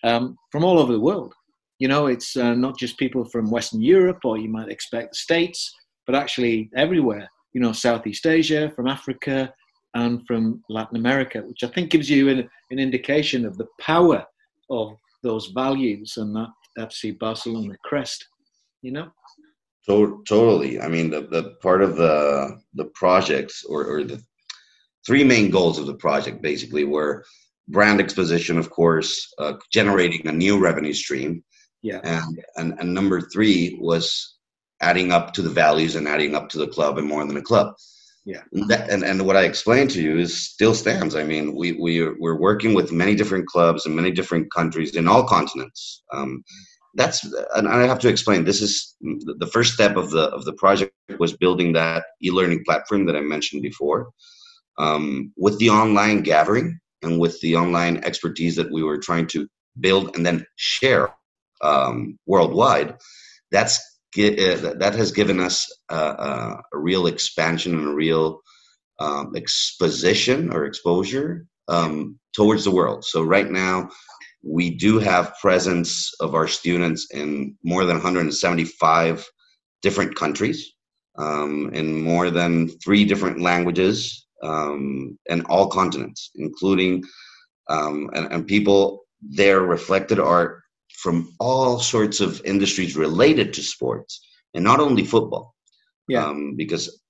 um, 0.04 0.38
from 0.52 0.64
all 0.64 0.80
over 0.80 0.92
the 0.92 1.00
world. 1.00 1.34
You 1.78 1.88
know, 1.88 2.08
it's 2.08 2.36
uh, 2.36 2.56
not 2.56 2.78
just 2.78 2.98
people 2.98 3.24
from 3.26 3.52
Western 3.52 3.82
Europe 3.82 4.20
or 4.26 4.38
you 4.38 4.50
might 4.50 4.70
expect 4.70 5.12
the 5.12 5.18
States, 5.18 5.74
but 6.06 6.16
actually 6.16 6.70
everywhere. 6.76 7.30
You 7.54 7.62
know, 7.62 7.72
Southeast 7.72 8.26
Asia, 8.26 8.72
from 8.76 8.88
Africa, 8.88 9.54
and 9.96 10.26
from 10.28 10.64
Latin 10.70 10.98
America, 10.98 11.42
which 11.42 11.64
I 11.64 11.68
think 11.68 11.90
gives 11.90 12.10
you 12.10 12.30
an, 12.30 12.50
an 12.72 12.80
indication 12.80 13.46
of 13.46 13.58
the 13.58 13.68
power 13.80 14.26
of 14.70 14.94
those 15.24 15.48
values 15.48 16.16
and 16.18 16.36
that 16.36 16.50
FC 16.78 17.18
Barcelona 17.18 17.76
crest. 17.84 18.26
You 18.82 18.92
know. 18.92 19.10
So, 19.82 20.22
totally. 20.28 20.80
I 20.80 20.88
mean, 20.88 21.10
the, 21.10 21.22
the 21.22 21.56
part 21.62 21.82
of 21.82 21.96
the 21.96 22.60
the 22.74 22.86
projects 22.96 23.64
or, 23.68 23.86
or 23.86 24.04
the 24.04 24.22
three 25.06 25.24
main 25.24 25.50
goals 25.50 25.80
of 25.80 25.88
the 25.88 25.96
project 25.96 26.42
basically 26.42 26.84
were 26.84 27.26
brand 27.68 28.00
exposition, 28.00 28.58
of 28.58 28.70
course, 28.70 29.32
uh, 29.38 29.54
generating 29.72 30.28
a 30.28 30.32
new 30.32 30.60
revenue 30.60 30.94
stream, 30.94 31.44
yeah. 31.82 32.02
And, 32.04 32.40
and 32.58 32.80
and 32.80 32.94
number 32.94 33.22
three 33.22 33.78
was 33.80 34.36
adding 34.82 35.12
up 35.12 35.34
to 35.34 35.42
the 35.42 35.50
values 35.50 35.96
and 35.96 36.08
adding 36.08 36.36
up 36.36 36.50
to 36.50 36.58
the 36.58 36.68
club 36.68 36.98
and 36.98 37.08
more 37.08 37.26
than 37.26 37.38
a 37.38 37.42
club. 37.42 37.76
Yeah. 38.30 38.44
And, 38.54 38.70
that, 38.70 38.92
and, 38.92 39.04
and 39.04 39.26
what 39.26 39.36
I 39.36 39.46
explained 39.46 39.90
to 39.92 40.02
you 40.04 40.20
is 40.20 40.46
still 40.52 40.76
stands. 40.76 41.16
I 41.16 41.24
mean, 41.24 41.56
we 41.56 41.72
we 41.72 42.00
are, 42.02 42.16
we're 42.20 42.40
working 42.40 42.76
with 42.76 42.92
many 42.92 43.16
different 43.16 43.48
clubs 43.48 43.88
in 43.88 43.96
many 43.96 44.12
different 44.12 44.54
countries 44.54 44.96
in 44.96 45.08
all 45.08 45.24
continents. 45.24 46.04
Um, 46.14 46.44
that's 46.94 47.28
and 47.56 47.68
I 47.68 47.88
have 47.88 47.98
to 48.00 48.08
explain. 48.08 48.46
This 48.46 48.62
is 48.62 48.96
the 49.02 49.50
first 49.52 49.74
step 49.74 49.96
of 49.98 50.12
the 50.12 50.26
of 50.38 50.46
the 50.46 50.54
project 50.54 50.94
was 51.18 51.36
building 51.36 51.74
that 51.74 52.04
e-learning 52.22 52.66
platform 52.66 53.08
that 53.08 53.16
I 53.16 53.22
mentioned 53.22 53.64
before. 53.64 54.12
Um, 54.78 55.34
with 55.36 55.58
the 55.58 55.72
online 55.72 56.22
gathering 56.22 56.80
and 57.02 57.20
with 57.20 57.42
the 57.42 57.56
online 57.56 57.98
expertise 58.04 58.56
that 58.58 58.72
we 58.72 58.84
were 58.84 59.00
trying 59.00 59.26
to 59.34 59.48
build 59.80 60.16
and 60.16 60.24
then 60.24 60.46
share 60.56 61.10
um, 61.64 62.20
worldwide, 62.28 62.96
that's 63.52 63.89
that 64.16 64.94
has 64.96 65.12
given 65.12 65.40
us 65.40 65.72
a 65.90 66.58
real 66.74 67.08
expansion 67.08 67.78
and 67.78 67.88
a 67.88 67.94
real 67.94 68.42
um, 69.00 69.34
exposition 69.36 70.52
or 70.52 70.66
exposure 70.66 71.46
um, 71.68 72.20
towards 72.36 72.64
the 72.64 72.72
world. 72.72 73.06
So 73.06 73.24
right 73.24 73.50
now, 73.50 73.90
we 74.44 74.70
do 74.72 75.00
have 75.00 75.36
presence 75.42 76.12
of 76.20 76.34
our 76.34 76.48
students 76.48 77.08
in 77.12 77.56
more 77.64 77.86
than 77.86 77.98
175 77.98 79.30
different 79.82 80.16
countries, 80.16 80.74
um, 81.18 81.70
in 81.74 82.02
more 82.02 82.30
than 82.30 82.70
three 82.84 83.06
different 83.06 83.42
languages, 83.42 84.28
um, 84.42 85.18
and 85.30 85.46
all 85.48 85.68
continents, 85.68 86.32
including 86.36 87.04
um, 87.70 88.10
and, 88.14 88.32
and 88.32 88.48
people 88.48 89.06
there 89.22 89.62
reflected 89.62 90.20
are 90.20 90.64
from 91.02 91.34
all 91.40 91.80
sorts 91.80 92.20
of 92.20 92.42
industries 92.46 92.96
related 92.96 93.54
to 93.54 93.62
sports, 93.62 94.22
and 94.54 94.64
not 94.64 94.80
only 94.80 95.04
football. 95.06 95.56
Yeah. 96.08 96.26
Um, 96.26 96.56
because 96.56 97.02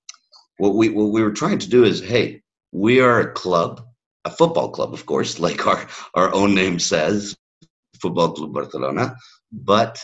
what 0.58 0.74
we 0.74 0.90
what 0.90 1.12
we 1.12 1.22
were 1.22 1.32
trying 1.32 1.58
to 1.58 1.68
do 1.68 1.84
is, 1.84 2.00
hey, 2.00 2.42
we 2.72 3.00
are 3.00 3.20
a 3.20 3.32
club 3.32 3.82
a 4.24 4.30
football 4.30 4.70
club, 4.70 4.92
of 4.92 5.06
course, 5.06 5.38
like 5.46 5.66
our, 5.66 5.86
our 6.14 6.32
own 6.34 6.54
name 6.54 6.78
says, 6.78 7.36
Football 8.00 8.32
Club 8.32 8.52
Barcelona. 8.52 9.16
But 9.52 9.98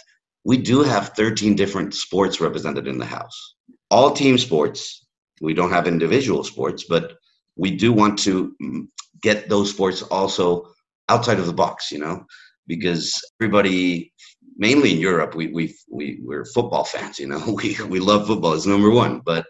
we 0.45 0.59
do 0.59 0.83
have 0.83 1.11
13 1.11 1.57
different 1.57 1.95
sports 1.95 2.41
represented 2.41 2.87
in 2.87 2.99
the 2.99 3.07
house. 3.07 3.55
All 3.91 4.13
team 4.13 4.39
sports. 4.39 5.07
We 5.41 5.55
don't 5.55 5.71
have 5.71 5.87
individual 5.87 6.45
sports, 6.45 6.85
but 6.89 7.15
we 7.57 7.77
do 7.77 7.93
want 7.93 8.19
to 8.21 8.55
mm, 8.63 8.87
get 9.23 9.49
those 9.49 9.71
sports 9.71 10.03
also 10.03 10.69
outside 11.09 11.39
of 11.39 11.47
the 11.47 11.53
box, 11.53 11.93
you 11.93 11.99
know, 11.99 12.25
because 12.67 13.21
everybody, 13.41 14.13
mainly 14.57 14.93
in 14.93 14.99
Europe, 14.99 15.35
we, 15.35 15.49
we, 15.49 15.75
we, 15.91 16.19
we're 16.23 16.45
football 16.45 16.85
fans, 16.85 17.19
you 17.19 17.27
know, 17.27 17.43
we, 17.63 17.77
we 17.89 18.01
love 18.01 18.27
football, 18.27 18.55
it's 18.55 18.67
number 18.67 18.91
one. 18.91 19.21
But 19.25 19.47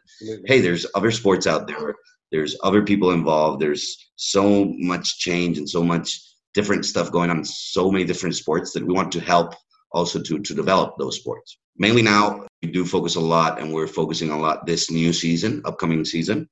hey, 0.46 0.60
there's 0.60 0.86
other 0.94 1.10
sports 1.10 1.46
out 1.46 1.66
there. 1.66 1.94
There's 2.32 2.56
other 2.62 2.82
people 2.82 3.12
involved. 3.12 3.60
There's 3.60 4.10
so 4.16 4.72
much 4.78 5.18
change 5.18 5.58
and 5.58 5.68
so 5.68 5.82
much 5.82 6.20
different 6.54 6.86
stuff 6.86 7.12
going 7.12 7.30
on 7.30 7.44
so 7.44 7.90
many 7.90 8.04
different 8.04 8.34
sports 8.34 8.72
that 8.72 8.84
we 8.84 8.92
want 8.92 9.12
to 9.12 9.20
help 9.20 9.54
also 9.92 10.20
to 10.20 10.38
to 10.40 10.54
develop 10.54 10.94
those 10.98 11.16
sports. 11.16 11.58
Mainly 11.76 12.02
now 12.02 12.46
we 12.62 12.70
do 12.70 12.84
focus 12.84 13.14
a 13.16 13.20
lot 13.20 13.60
and 13.60 13.72
we're 13.72 13.86
focusing 13.86 14.30
a 14.30 14.38
lot 14.38 14.66
this 14.66 14.90
new 14.90 15.12
season 15.12 15.62
upcoming 15.64 16.04
season 16.04 16.48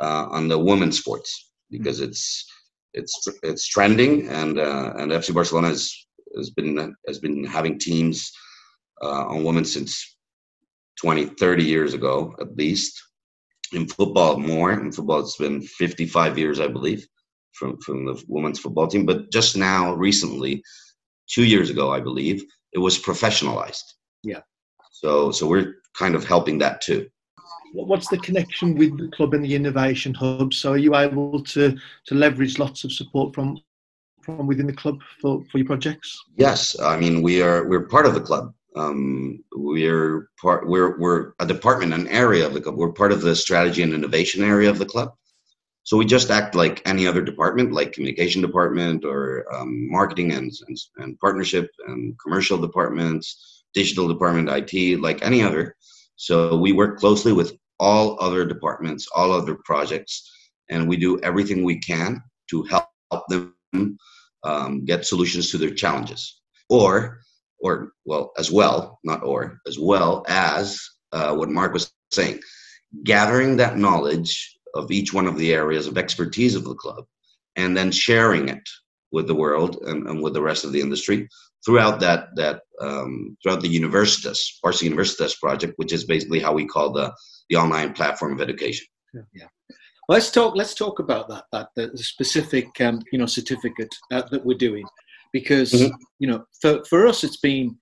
uh, 0.00 0.26
on 0.30 0.48
the 0.48 0.58
women's 0.58 0.98
sports 0.98 1.52
because 1.70 2.00
it's 2.00 2.44
it's 2.96 3.28
it's 3.42 3.68
trending 3.68 4.28
and 4.28 4.58
uh, 4.58 4.92
and 4.98 5.12
FC 5.12 5.32
Barcelona 5.32 5.68
has 5.68 5.94
has 6.36 6.50
been 6.50 6.94
has 7.06 7.18
been 7.18 7.44
having 7.44 7.78
teams 7.78 8.32
uh, 9.02 9.26
on 9.26 9.44
women 9.44 9.64
since 9.64 10.16
20 11.00 11.26
30 11.26 11.64
years 11.64 11.94
ago 11.94 12.34
at 12.40 12.56
least 12.56 13.00
in 13.72 13.86
football 13.86 14.38
more. 14.38 14.72
In 14.72 14.92
football, 14.92 15.20
it's 15.20 15.36
been 15.36 15.62
55 15.62 16.38
years, 16.38 16.60
I 16.60 16.68
believe, 16.68 17.06
from 17.52 17.78
from 17.78 18.06
the 18.06 18.22
women's 18.28 18.58
football 18.58 18.86
team. 18.86 19.06
But 19.06 19.30
just 19.32 19.56
now, 19.56 19.94
recently, 19.94 20.62
two 21.28 21.44
years 21.44 21.70
ago, 21.70 21.92
I 21.92 22.00
believe, 22.00 22.44
it 22.72 22.78
was 22.78 22.98
professionalized. 22.98 23.84
Yeah. 24.22 24.40
So 24.92 25.30
so 25.30 25.46
we're 25.46 25.76
kind 25.94 26.14
of 26.14 26.24
helping 26.24 26.58
that 26.58 26.80
too. 26.80 27.08
What's 27.72 28.08
the 28.08 28.18
connection 28.18 28.74
with 28.74 28.96
the 28.98 29.08
club 29.08 29.34
and 29.34 29.44
the 29.44 29.54
innovation 29.54 30.14
hub? 30.14 30.54
So 30.54 30.72
are 30.72 30.78
you 30.78 30.94
able 30.96 31.42
to 31.42 31.76
to 32.06 32.14
leverage 32.14 32.58
lots 32.58 32.84
of 32.84 32.92
support 32.92 33.34
from 33.34 33.58
from 34.22 34.46
within 34.46 34.66
the 34.66 34.72
club 34.72 35.00
for, 35.20 35.42
for 35.50 35.58
your 35.58 35.66
projects? 35.66 36.18
Yes, 36.36 36.78
I 36.80 36.98
mean 36.98 37.22
we 37.22 37.42
are 37.42 37.66
we're 37.68 37.88
part 37.88 38.06
of 38.06 38.14
the 38.14 38.20
club. 38.20 38.52
Um, 38.76 39.42
we're 39.54 40.28
part. 40.40 40.68
We're 40.68 40.98
we're 40.98 41.32
a 41.40 41.46
department, 41.46 41.94
an 41.94 42.08
area 42.08 42.46
of 42.46 42.52
the 42.52 42.60
club. 42.60 42.76
We're 42.76 42.92
part 42.92 43.12
of 43.12 43.22
the 43.22 43.34
strategy 43.34 43.82
and 43.82 43.94
innovation 43.94 44.44
area 44.44 44.68
of 44.68 44.78
the 44.78 44.84
club. 44.84 45.14
So 45.84 45.96
we 45.96 46.04
just 46.04 46.30
act 46.30 46.54
like 46.54 46.82
any 46.84 47.06
other 47.06 47.22
department, 47.22 47.72
like 47.72 47.92
communication 47.92 48.42
department 48.42 49.04
or 49.04 49.46
um, 49.54 49.88
marketing 49.90 50.32
and, 50.32 50.52
and 50.66 50.76
and 50.98 51.18
partnership 51.20 51.70
and 51.86 52.18
commercial 52.18 52.58
departments, 52.58 53.64
digital 53.72 54.08
department, 54.08 54.50
IT, 54.50 55.00
like 55.00 55.22
any 55.22 55.42
other. 55.42 55.76
So 56.16 56.56
we 56.56 56.72
work 56.72 56.98
closely 56.98 57.32
with 57.32 57.56
all 57.78 58.16
other 58.20 58.44
departments, 58.44 59.06
all 59.14 59.32
other 59.32 59.56
projects, 59.64 60.30
and 60.70 60.88
we 60.88 60.96
do 60.96 61.20
everything 61.20 61.62
we 61.62 61.78
can 61.78 62.22
to 62.50 62.62
help 62.64 62.88
them 63.28 63.54
um, 64.42 64.84
get 64.84 65.06
solutions 65.06 65.50
to 65.50 65.58
their 65.58 65.70
challenges. 65.74 66.40
Or 66.68 67.20
or 67.60 67.92
well, 68.04 68.32
as 68.38 68.50
well, 68.50 68.98
not 69.02 69.22
or, 69.22 69.60
as 69.66 69.78
well 69.78 70.24
as 70.28 70.78
uh, 71.12 71.34
what 71.34 71.48
Mark 71.48 71.72
was 71.72 71.92
saying, 72.10 72.40
gathering 73.04 73.56
that 73.56 73.78
knowledge 73.78 74.56
of 74.74 74.90
each 74.90 75.14
one 75.14 75.26
of 75.26 75.38
the 75.38 75.54
areas 75.54 75.86
of 75.86 75.96
expertise 75.96 76.54
of 76.54 76.64
the 76.64 76.74
club, 76.74 77.06
and 77.56 77.76
then 77.76 77.90
sharing 77.90 78.48
it 78.48 78.68
with 79.10 79.26
the 79.26 79.34
world 79.34 79.76
and, 79.86 80.06
and 80.06 80.22
with 80.22 80.34
the 80.34 80.42
rest 80.42 80.64
of 80.64 80.72
the 80.72 80.80
industry 80.80 81.28
throughout 81.66 82.00
that 82.00 82.28
that 82.36 82.62
um, 82.80 83.36
throughout 83.42 83.60
the 83.60 83.78
Universitas, 83.80 84.38
Barça 84.64 84.88
Universitas 84.88 85.38
project, 85.38 85.74
which 85.76 85.92
is 85.92 86.04
basically 86.04 86.40
how 86.40 86.52
we 86.52 86.66
call 86.66 86.92
the 86.92 87.12
the 87.50 87.56
online 87.56 87.92
platform 87.92 88.32
of 88.32 88.40
education. 88.40 88.86
Yeah. 89.12 89.22
yeah. 89.34 89.46
Let's 90.08 90.30
talk. 90.30 90.54
Let's 90.54 90.74
talk 90.74 91.00
about 91.00 91.28
that. 91.28 91.44
That 91.52 91.68
the 91.74 91.98
specific, 91.98 92.80
um, 92.80 93.02
you 93.12 93.18
know, 93.18 93.26
certificate 93.26 93.92
uh, 94.12 94.22
that 94.30 94.46
we're 94.46 94.56
doing 94.56 94.86
because 95.32 95.72
mm-hmm. 95.72 95.94
you 96.18 96.28
know 96.28 96.44
for, 96.60 96.84
for 96.88 97.06
us 97.06 97.24
it's 97.24 97.38
been 97.38 97.76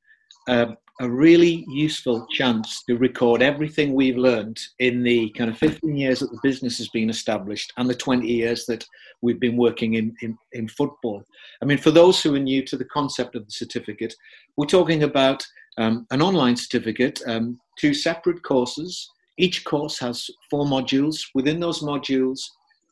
um, 0.48 0.76
a 1.00 1.08
really 1.08 1.64
useful 1.68 2.26
chance 2.30 2.84
to 2.84 2.96
record 2.96 3.42
everything 3.42 3.94
we've 3.94 4.16
learned 4.16 4.60
in 4.78 5.02
the 5.02 5.28
kind 5.30 5.50
of 5.50 5.58
15 5.58 5.96
years 5.96 6.20
that 6.20 6.30
the 6.30 6.38
business 6.42 6.78
has 6.78 6.88
been 6.88 7.10
established 7.10 7.72
and 7.76 7.90
the 7.90 7.94
20 7.94 8.26
years 8.26 8.64
that 8.66 8.86
we've 9.20 9.40
been 9.40 9.56
working 9.56 9.94
in, 9.94 10.14
in, 10.22 10.38
in 10.52 10.68
football. 10.68 11.24
I 11.60 11.64
mean, 11.64 11.78
for 11.78 11.90
those 11.90 12.22
who 12.22 12.34
are 12.36 12.40
new 12.40 12.62
to 12.66 12.76
the 12.76 12.84
concept 12.84 13.34
of 13.34 13.44
the 13.44 13.50
certificate, 13.50 14.14
we're 14.56 14.66
talking 14.66 15.02
about 15.02 15.44
um, 15.78 16.06
an 16.12 16.22
online 16.22 16.56
certificate, 16.56 17.20
um, 17.26 17.58
two 17.78 17.92
separate 17.92 18.44
courses. 18.44 19.10
Each 19.36 19.64
course 19.64 19.98
has 19.98 20.30
four 20.48 20.64
modules. 20.64 21.20
Within 21.34 21.58
those 21.58 21.80
modules, 21.80 22.38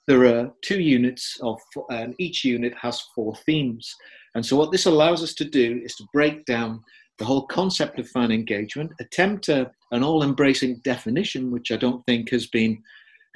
there 0.09 0.25
are 0.27 0.53
two 0.63 0.81
units 0.81 1.39
of, 1.41 1.61
and 1.91 2.17
each 2.19 2.45
unit 2.45 2.75
has 2.81 3.01
four 3.15 3.37
themes. 3.47 3.95
And 4.35 4.45
so, 4.45 4.57
what 4.57 4.73
this 4.73 4.87
allows 4.87 5.23
us 5.23 5.35
to 5.35 5.45
do 5.45 5.81
is 5.85 5.95
to 5.97 6.05
break 6.13 6.45
down 6.47 6.83
the 7.23 7.27
whole 7.27 7.47
concept 7.47 8.01
of 8.01 8.09
fan 8.09 8.33
engagement, 8.33 8.91
attempt 8.99 9.49
a, 9.49 9.71
an 9.93 10.03
all-embracing 10.03 10.75
definition, 10.83 11.53
which 11.53 11.71
I 11.71 11.77
don't 11.77 12.05
think 12.05 12.31
has 12.31 12.49
been 12.49 12.83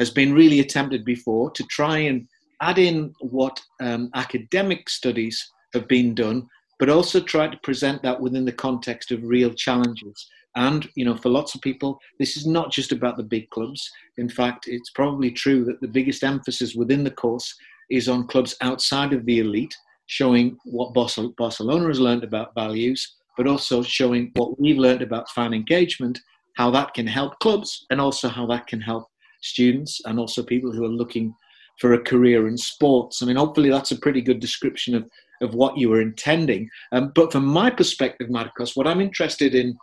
has 0.01 0.11
been 0.11 0.35
really 0.35 0.59
attempted 0.59 1.05
before, 1.05 1.53
to 1.53 1.63
try 1.71 1.99
and 1.99 2.27
add 2.61 2.79
in 2.79 3.15
what 3.21 3.61
um, 3.81 4.11
academic 4.15 4.91
studies 4.91 5.53
have 5.73 5.87
been 5.87 6.17
done, 6.17 6.49
but 6.81 6.91
also 6.91 7.21
try 7.21 7.47
to 7.47 7.57
present 7.59 8.03
that 8.03 8.21
within 8.21 8.45
the 8.45 8.61
context 8.67 9.13
of 9.13 9.23
real 9.23 9.55
challenges. 9.55 10.29
And 10.57 10.89
you 10.97 11.05
know, 11.05 11.17
for 11.17 11.29
lots 11.29 11.55
of 11.55 11.61
people, 11.61 12.01
this 12.19 12.37
is 12.37 12.45
not 12.45 12.73
just 12.73 12.91
about 12.91 13.17
the 13.17 13.23
big 13.23 13.49
clubs. 13.51 13.89
In 14.19 14.29
fact, 14.29 14.65
it's 14.67 14.91
probably 14.91 15.31
true 15.31 15.65
that 15.67 15.81
the 15.81 15.95
biggest 15.99 16.25
emphasis 16.25 16.75
within 16.75 17.05
the 17.05 17.17
course 17.23 17.55
is 17.89 18.09
on 18.09 18.27
clubs 18.27 18.57
outside 18.63 19.13
of 19.13 19.25
the 19.27 19.39
elite 19.39 19.77
showing 20.07 20.57
what 20.65 20.93
Barcelona 20.93 21.87
has 21.87 22.01
learned 22.01 22.25
about 22.25 22.55
values, 22.57 23.17
but 23.37 23.47
also 23.47 23.83
showing 23.83 24.33
what 24.35 24.59
we've 24.61 24.79
learned 24.79 25.03
about 25.03 25.31
fan 25.31 25.53
engagement, 25.53 26.19
how 26.57 26.71
that 26.71 26.95
can 26.95 27.07
help 27.07 27.39
clubs, 27.41 27.87
and 27.91 28.01
also 28.01 28.29
how 28.29 28.47
that 28.47 28.67
can 28.67 28.81
help 28.81 29.07
students 29.43 30.01
and 30.05 30.19
also 30.19 30.43
people 30.43 30.73
who 30.73 30.85
are 30.85 30.89
looking 30.89 31.35
for 31.81 31.93
a 31.93 32.03
career 32.03 32.49
in 32.49 32.57
sports. 32.57 33.23
I 33.23 33.27
mean, 33.27 33.37
hopefully 33.37 33.71
that's 33.71 33.93
a 33.93 33.99
pretty 33.99 34.23
good 34.23 34.41
description 34.41 34.95
of, 34.95 35.09
of 35.43 35.55
what 35.55 35.77
you 35.77 35.91
were 35.91 36.01
intending. 36.01 36.69
Um, 36.93 37.13
but 37.15 37.33
from 37.33 37.45
my 37.45 37.71
perspective, 37.71 38.31
Marcos, 38.31 38.75
what 38.75 38.87
I'm 38.87 39.01
interested 39.01 39.55
in 39.55 39.77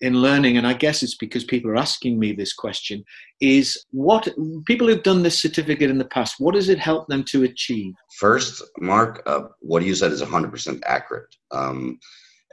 in 0.00 0.20
learning, 0.20 0.56
and 0.56 0.66
I 0.66 0.74
guess 0.74 1.02
it's 1.02 1.16
because 1.16 1.44
people 1.44 1.70
are 1.70 1.76
asking 1.76 2.18
me 2.18 2.32
this 2.32 2.52
question, 2.52 3.04
is 3.40 3.82
what 3.92 4.28
people 4.66 4.88
who've 4.88 5.02
done 5.02 5.22
this 5.22 5.40
certificate 5.40 5.88
in 5.88 5.98
the 5.98 6.04
past, 6.04 6.34
what 6.38 6.54
does 6.54 6.68
it 6.68 6.78
help 6.78 7.06
them 7.08 7.24
to 7.24 7.44
achieve? 7.44 7.94
First, 8.18 8.62
Mark, 8.80 9.22
uh, 9.26 9.44
what 9.60 9.84
you 9.84 9.94
said 9.94 10.12
is 10.12 10.20
100% 10.20 10.80
accurate. 10.84 11.34
Um, 11.52 11.98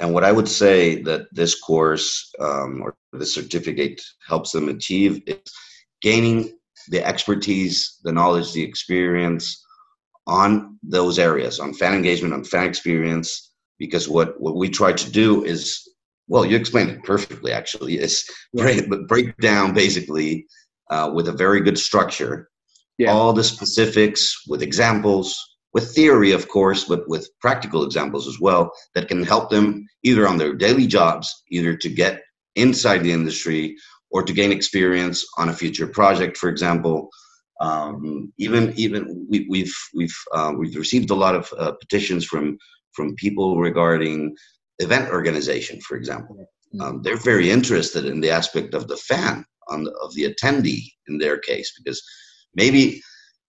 and 0.02 0.14
what 0.14 0.24
I 0.24 0.32
would 0.32 0.48
say 0.50 1.02
that 1.04 1.28
this 1.32 1.60
course 1.60 2.30
um, 2.40 2.82
or 2.82 2.96
this 3.14 3.34
certificate 3.34 4.02
helps 4.28 4.52
them 4.52 4.68
achieve 4.70 5.22
is 5.28 5.38
gaining 6.02 6.58
the 6.90 7.06
expertise, 7.06 8.00
the 8.04 8.12
knowledge, 8.12 8.52
the 8.54 8.64
experience 8.64 9.64
on 10.28 10.78
those 10.84 11.20
areas, 11.20 11.60
on 11.60 11.74
fan 11.74 11.94
engagement, 11.94 12.34
on 12.34 12.44
fan 12.44 12.66
experience. 12.66 13.54
Because 13.80 14.10
what, 14.10 14.40
what 14.40 14.56
we 14.56 14.70
try 14.70 14.92
to 14.94 15.12
do 15.12 15.44
is 15.44 15.88
well, 16.28 16.46
you 16.46 16.56
explained 16.56 16.90
it 16.92 17.04
perfectly. 17.04 17.52
Actually, 17.52 17.96
it's 17.96 18.24
break, 18.54 18.90
break 19.08 19.36
down 19.38 19.74
basically 19.74 20.46
uh, 20.90 21.12
with 21.14 21.28
a 21.28 21.34
very 21.34 21.62
good 21.62 21.78
structure 21.78 22.50
Yeah. 22.98 23.12
all 23.12 23.34
the 23.34 23.44
specifics 23.44 24.44
with 24.48 24.62
examples, 24.62 25.38
with 25.74 25.94
theory, 25.96 26.32
of 26.32 26.48
course, 26.48 26.86
but 26.86 27.08
with 27.08 27.30
practical 27.40 27.84
examples 27.84 28.28
as 28.28 28.40
well 28.40 28.72
that 28.94 29.08
can 29.08 29.24
help 29.24 29.50
them 29.50 29.88
either 30.04 30.28
on 30.28 30.38
their 30.38 30.54
daily 30.54 30.88
jobs, 30.88 31.44
either 31.50 31.76
to 31.78 31.90
get 31.90 32.22
inside 32.56 33.00
the 33.00 33.12
industry 33.12 33.76
or 34.12 34.24
to 34.24 34.34
gain 34.34 34.52
experience 34.52 35.26
on 35.38 35.50
a 35.50 35.54
future 35.54 35.88
project, 35.88 36.38
for 36.38 36.50
example. 36.50 37.10
Um, 37.62 38.34
even 38.38 38.74
even 38.76 39.28
we, 39.30 39.46
we've 39.50 39.76
we've 39.94 40.18
uh, 40.34 40.52
we've 40.58 40.76
received 40.76 41.12
a 41.12 41.16
lot 41.16 41.36
of 41.36 41.54
uh, 41.58 41.74
petitions 41.74 42.26
from 42.26 42.58
from 42.94 43.16
people 43.16 43.60
regarding 43.60 44.36
event 44.80 45.10
organization, 45.10 45.80
for 45.82 45.96
example. 45.96 46.50
Um, 46.80 47.02
they're 47.04 47.18
very 47.18 47.52
interested 47.52 48.06
in 48.06 48.22
the 48.22 48.32
aspect 48.32 48.74
of 48.74 48.88
the 48.88 48.98
fan, 48.98 49.46
on 49.68 49.84
the, 49.84 49.92
of 50.02 50.14
the 50.16 50.34
attendee 50.34 50.86
in 51.08 51.18
their 51.18 51.38
case, 51.38 51.72
because 51.78 52.02
maybe 52.56 53.02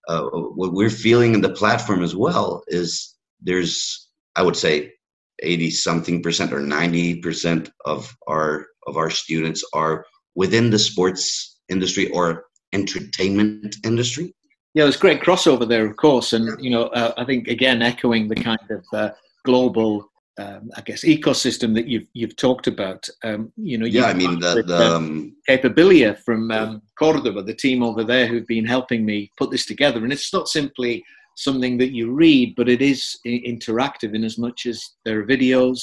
uh, 0.08 0.24
what 0.30 0.72
we're 0.72 0.90
feeling 0.90 1.34
in 1.34 1.40
the 1.40 1.54
platform 1.54 2.02
as 2.02 2.14
well 2.14 2.62
is 2.68 3.14
there's, 3.40 4.08
I 4.36 4.42
would 4.42 4.56
say, 4.56 4.92
80 5.40 5.70
something 5.70 6.22
percent 6.22 6.52
or 6.52 6.60
90 6.60 7.20
percent 7.20 7.70
of 7.84 8.14
our 8.28 8.66
of 8.86 8.96
our 8.96 9.10
students 9.10 9.64
are 9.72 10.04
within 10.34 10.70
the 10.70 10.78
sports 10.78 11.60
industry 11.68 12.10
or 12.10 12.44
entertainment 12.72 13.76
industry. 13.84 14.34
Yeah, 14.74 14.84
there's 14.84 14.96
great 14.96 15.20
crossover 15.20 15.68
there, 15.68 15.86
of 15.86 15.96
course, 15.96 16.32
and 16.32 16.62
you 16.62 16.70
know, 16.70 16.84
uh, 16.84 17.12
I 17.16 17.24
think 17.24 17.48
again 17.48 17.82
echoing 17.82 18.28
the 18.28 18.36
kind 18.36 18.70
of 18.70 18.84
uh, 18.92 19.10
global, 19.44 20.10
um, 20.38 20.70
I 20.76 20.80
guess, 20.80 21.04
ecosystem 21.04 21.74
that 21.74 21.86
you've 21.86 22.06
you've 22.14 22.36
talked 22.36 22.66
about. 22.66 23.06
Um, 23.22 23.52
you 23.56 23.76
know, 23.78 23.86
Yeah, 23.86 24.04
I 24.04 24.14
mean 24.14 24.38
the, 24.38 24.62
the 24.66 24.76
uh, 24.76 24.96
um, 24.96 25.36
Capabilia 25.48 26.14
from 26.14 26.50
um, 26.50 26.82
Cordoba, 26.98 27.42
the 27.42 27.54
team 27.54 27.82
over 27.82 28.02
there 28.02 28.26
who've 28.26 28.46
been 28.46 28.64
helping 28.64 29.04
me 29.04 29.30
put 29.36 29.50
this 29.50 29.66
together. 29.66 30.02
And 30.02 30.12
it's 30.12 30.32
not 30.32 30.48
simply 30.48 31.04
something 31.36 31.76
that 31.78 31.92
you 31.92 32.12
read, 32.12 32.54
but 32.56 32.68
it 32.68 32.80
is 32.80 33.18
I- 33.26 33.42
interactive 33.46 34.14
in 34.14 34.24
as 34.24 34.38
much 34.38 34.66
as 34.66 34.82
there 35.04 35.20
are 35.20 35.26
videos, 35.26 35.80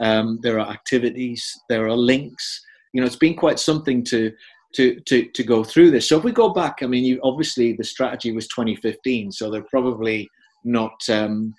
um, 0.00 0.40
there 0.42 0.58
are 0.58 0.68
activities, 0.68 1.44
there 1.68 1.86
are 1.86 1.96
links. 1.96 2.62
You 2.92 3.00
know, 3.00 3.06
it's 3.06 3.16
been 3.16 3.36
quite 3.36 3.58
something 3.58 4.02
to 4.04 4.32
to 4.74 4.98
to 5.00 5.26
to 5.26 5.44
go 5.44 5.62
through 5.62 5.92
this. 5.92 6.08
So 6.08 6.18
if 6.18 6.24
we 6.24 6.32
go 6.32 6.48
back, 6.52 6.78
I 6.82 6.86
mean, 6.86 7.04
you, 7.04 7.20
obviously 7.22 7.72
the 7.72 7.84
strategy 7.84 8.32
was 8.32 8.48
2015, 8.48 9.30
so 9.30 9.48
they're 9.48 9.62
probably 9.62 10.28
not. 10.64 10.98
Um, 11.08 11.54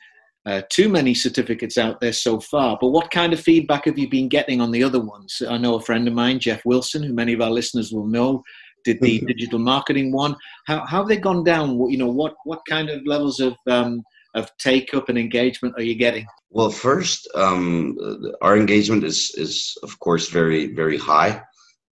uh, 0.47 0.61
too 0.69 0.87
many 0.89 1.13
certificates 1.13 1.77
out 1.77 1.99
there 1.99 2.13
so 2.13 2.39
far, 2.39 2.77
but 2.79 2.89
what 2.89 3.11
kind 3.11 3.33
of 3.33 3.39
feedback 3.39 3.83
have 3.85 3.97
you 3.97 4.09
been 4.09 4.29
getting 4.29 4.61
on 4.61 4.71
the 4.71 4.83
other 4.83 5.01
ones? 5.15 5.41
I 5.47 5.57
know 5.57 5.75
a 5.75 5.81
friend 5.81 6.07
of 6.07 6.13
mine, 6.13 6.39
Jeff 6.39 6.61
Wilson, 6.65 7.03
who 7.03 7.13
many 7.13 7.33
of 7.33 7.41
our 7.41 7.51
listeners 7.51 7.91
will 7.91 8.07
know, 8.07 8.43
did 8.85 9.01
the 9.01 9.19
digital 9.27 9.59
marketing 9.59 10.13
one. 10.13 10.33
How, 10.65 10.79
how 10.85 10.99
have 10.99 11.07
they 11.09 11.17
gone 11.17 11.43
down? 11.43 11.77
What- 11.77 11.91
You 11.91 11.97
know, 11.97 12.13
what 12.21 12.33
what 12.45 12.61
kind 12.69 12.89
of 12.89 13.05
levels 13.05 13.39
of 13.47 13.53
um, 13.67 14.01
of 14.35 14.49
take 14.57 14.93
up 14.93 15.09
and 15.09 15.17
engagement 15.17 15.75
are 15.77 15.83
you 15.89 15.95
getting? 15.95 16.25
Well, 16.49 16.69
first, 16.69 17.27
um, 17.35 17.97
our 18.41 18.55
engagement 18.57 19.03
is 19.03 19.19
is 19.35 19.75
of 19.83 19.91
course 19.99 20.29
very 20.29 20.73
very 20.81 20.97
high, 20.97 21.41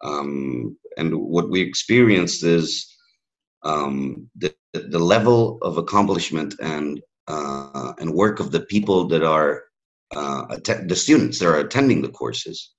um, 0.10 0.78
and 0.98 1.10
what 1.36 1.50
we 1.50 1.60
experienced 1.62 2.44
is 2.44 2.68
um, 3.64 4.30
the 4.42 4.54
the 4.74 5.00
level 5.16 5.58
of 5.62 5.78
accomplishment 5.78 6.56
and 6.62 7.02
uh, 7.28 7.94
and 8.00 8.14
work 8.14 8.40
of 8.40 8.52
the 8.52 8.62
people 8.62 9.08
that 9.08 9.24
are 9.24 9.64
uh, 10.16 10.46
atten- 10.50 10.88
the 10.88 10.96
students 10.96 11.40
that 11.40 11.48
are 11.48 11.60
attending 11.60 12.02
the 12.02 12.10
courses 12.10 12.72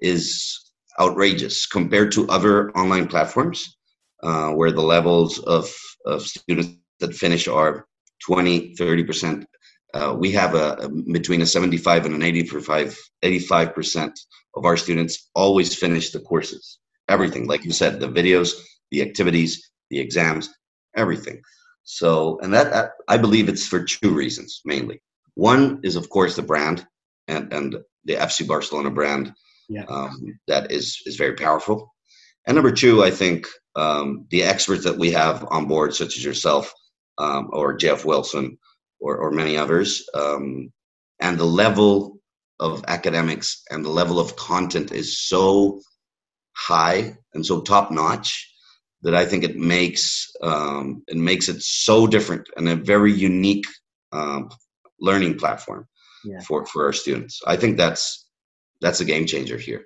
is 0.00 0.70
outrageous 1.00 1.66
compared 1.66 2.10
to 2.12 2.28
other 2.28 2.70
online 2.72 3.06
platforms 3.06 3.76
uh, 4.22 4.50
where 4.50 4.72
the 4.72 4.82
levels 4.82 5.38
of, 5.40 5.72
of 6.06 6.22
students 6.22 6.70
that 7.00 7.14
finish 7.14 7.46
are 7.46 7.86
20 8.24 8.74
30 8.74 9.04
percent. 9.04 9.46
Uh, 9.94 10.14
we 10.18 10.30
have 10.32 10.54
a, 10.54 10.72
a 10.80 10.88
between 11.12 11.40
a 11.42 11.46
75 11.46 12.06
and 12.06 12.14
an 12.14 12.22
85 12.22 12.98
85 13.22 13.74
percent 13.74 14.18
of 14.54 14.64
our 14.64 14.76
students 14.76 15.30
always 15.34 15.74
finish 15.74 16.10
the 16.10 16.20
courses. 16.20 16.78
Everything 17.08 17.46
like 17.46 17.64
you 17.64 17.72
said 17.72 18.00
the 18.00 18.08
videos 18.08 18.54
the 18.90 19.02
activities 19.02 19.70
the 19.90 19.98
exams 20.00 20.50
everything 20.96 21.40
so 21.90 22.38
and 22.42 22.52
that, 22.52 22.92
i 23.08 23.16
believe 23.16 23.48
it's 23.48 23.66
for 23.66 23.82
two 23.82 24.10
reasons 24.22 24.60
mainly 24.64 25.00
one 25.34 25.80
is 25.82 25.96
of 25.96 26.08
course 26.10 26.36
the 26.36 26.42
brand 26.42 26.86
and 27.28 27.52
and 27.52 27.76
the 28.04 28.14
fc 28.28 28.46
barcelona 28.46 28.90
brand 28.90 29.32
Yeah. 29.68 29.84
um, 29.88 30.14
that 30.48 30.70
is 30.70 30.86
is 31.06 31.16
very 31.16 31.34
powerful 31.34 31.78
and 32.46 32.54
number 32.54 32.72
two 32.72 33.02
i 33.02 33.10
think 33.10 33.46
um, 33.76 34.26
the 34.30 34.42
experts 34.42 34.84
that 34.84 34.98
we 34.98 35.10
have 35.12 35.46
on 35.50 35.66
board 35.66 35.94
such 35.94 36.16
as 36.18 36.24
yourself 36.24 36.72
um, 37.24 37.48
or 37.52 37.76
jeff 37.76 38.04
wilson 38.04 38.58
or, 39.00 39.16
or 39.16 39.30
many 39.30 39.56
others. 39.56 39.90
Um, 40.14 40.72
and 41.20 41.38
the 41.38 41.44
level 41.64 42.18
of 42.60 42.84
academics 42.88 43.62
and 43.70 43.84
the 43.84 43.90
level 44.00 44.18
of 44.18 44.34
content 44.36 44.90
is 44.92 45.08
so 45.32 45.80
high 46.56 47.14
and 47.34 47.46
so 47.46 47.60
top 47.60 47.90
notch 47.92 48.30
that 49.02 49.14
I 49.14 49.24
think 49.24 49.44
it 49.44 49.56
makes 49.56 50.30
um, 50.42 51.02
it 51.08 51.16
makes 51.16 51.48
it 51.48 51.62
so 51.62 52.06
different 52.06 52.48
and 52.56 52.68
a 52.68 52.76
very 52.76 53.12
unique 53.12 53.66
um, 54.12 54.50
learning 55.00 55.38
platform 55.38 55.86
Yeah. 56.24 56.40
for 56.40 56.66
for 56.66 56.86
our 56.86 56.92
students. 56.92 57.40
I 57.46 57.56
think 57.56 57.76
that's 57.76 58.26
that's 58.80 59.00
a 59.00 59.04
game 59.04 59.26
changer 59.26 59.58
here. 59.58 59.84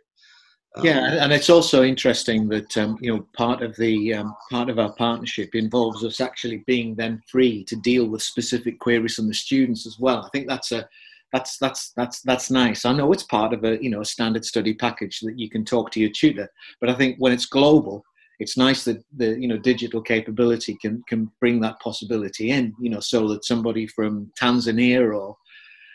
Um, 0.77 0.87
Yeah, 0.87 1.23
and 1.23 1.33
it's 1.33 1.51
also 1.51 1.83
interesting 1.83 2.49
that 2.49 2.77
um, 2.79 2.97
you 3.01 3.13
know 3.13 3.27
part 3.37 3.63
of 3.63 3.77
the 3.77 4.15
um, 4.15 4.35
part 4.51 4.71
of 4.71 4.79
our 4.79 4.93
partnership 4.95 5.55
involves 5.55 6.03
us 6.05 6.21
actually 6.21 6.65
being 6.67 6.95
then 6.95 7.21
free 7.31 7.65
to 7.65 7.77
deal 7.77 8.07
with 8.09 8.23
specific 8.23 8.79
queries 8.79 9.17
from 9.17 9.29
the 9.29 9.35
students 9.35 9.87
as 9.87 9.99
well. 9.99 10.25
I 10.25 10.31
think 10.31 10.49
that's 10.49 10.73
a 10.73 10.89
that's 11.33 11.59
that's 11.59 11.93
that's 11.97 12.21
that's 12.23 12.51
nice. 12.51 12.85
I 12.85 12.93
know 12.93 13.13
it's 13.13 13.25
part 13.25 13.53
of 13.53 13.65
a 13.65 13.83
you 13.83 13.91
know 13.91 14.01
a 14.01 14.05
standard 14.15 14.45
study 14.45 14.75
package 14.75 15.21
that 15.21 15.39
you 15.39 15.51
can 15.51 15.65
talk 15.65 15.91
to 15.91 16.01
your 16.01 16.11
tutor, 16.11 16.49
but 16.81 16.89
I 16.89 16.95
think 16.95 17.17
when 17.19 17.33
it's 17.33 17.47
global, 17.47 18.05
it's 18.43 18.57
nice 18.57 18.85
that 18.85 19.03
the 19.17 19.39
you 19.41 19.47
know 19.47 19.57
digital 19.57 20.03
capability 20.03 20.75
can 20.83 21.03
can 21.09 21.31
bring 21.41 21.61
that 21.61 21.81
possibility 21.81 22.51
in. 22.51 22.75
You 22.81 22.91
know, 22.91 23.01
so 23.01 23.29
that 23.29 23.45
somebody 23.45 23.87
from 23.87 24.33
Tanzania 24.41 25.01
or 25.15 25.37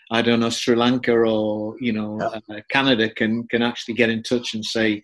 I 0.09 0.21
don't 0.21 0.39
know 0.39 0.49
Sri 0.49 0.75
Lanka 0.75 1.11
or 1.11 1.75
you 1.81 1.91
know 1.91 2.19
uh, 2.21 2.61
Canada 2.71 3.09
can 3.09 3.45
can 3.49 3.61
actually 3.61 3.95
get 3.95 4.09
in 4.09 4.23
touch 4.23 4.53
and 4.53 4.63
say, 4.63 5.03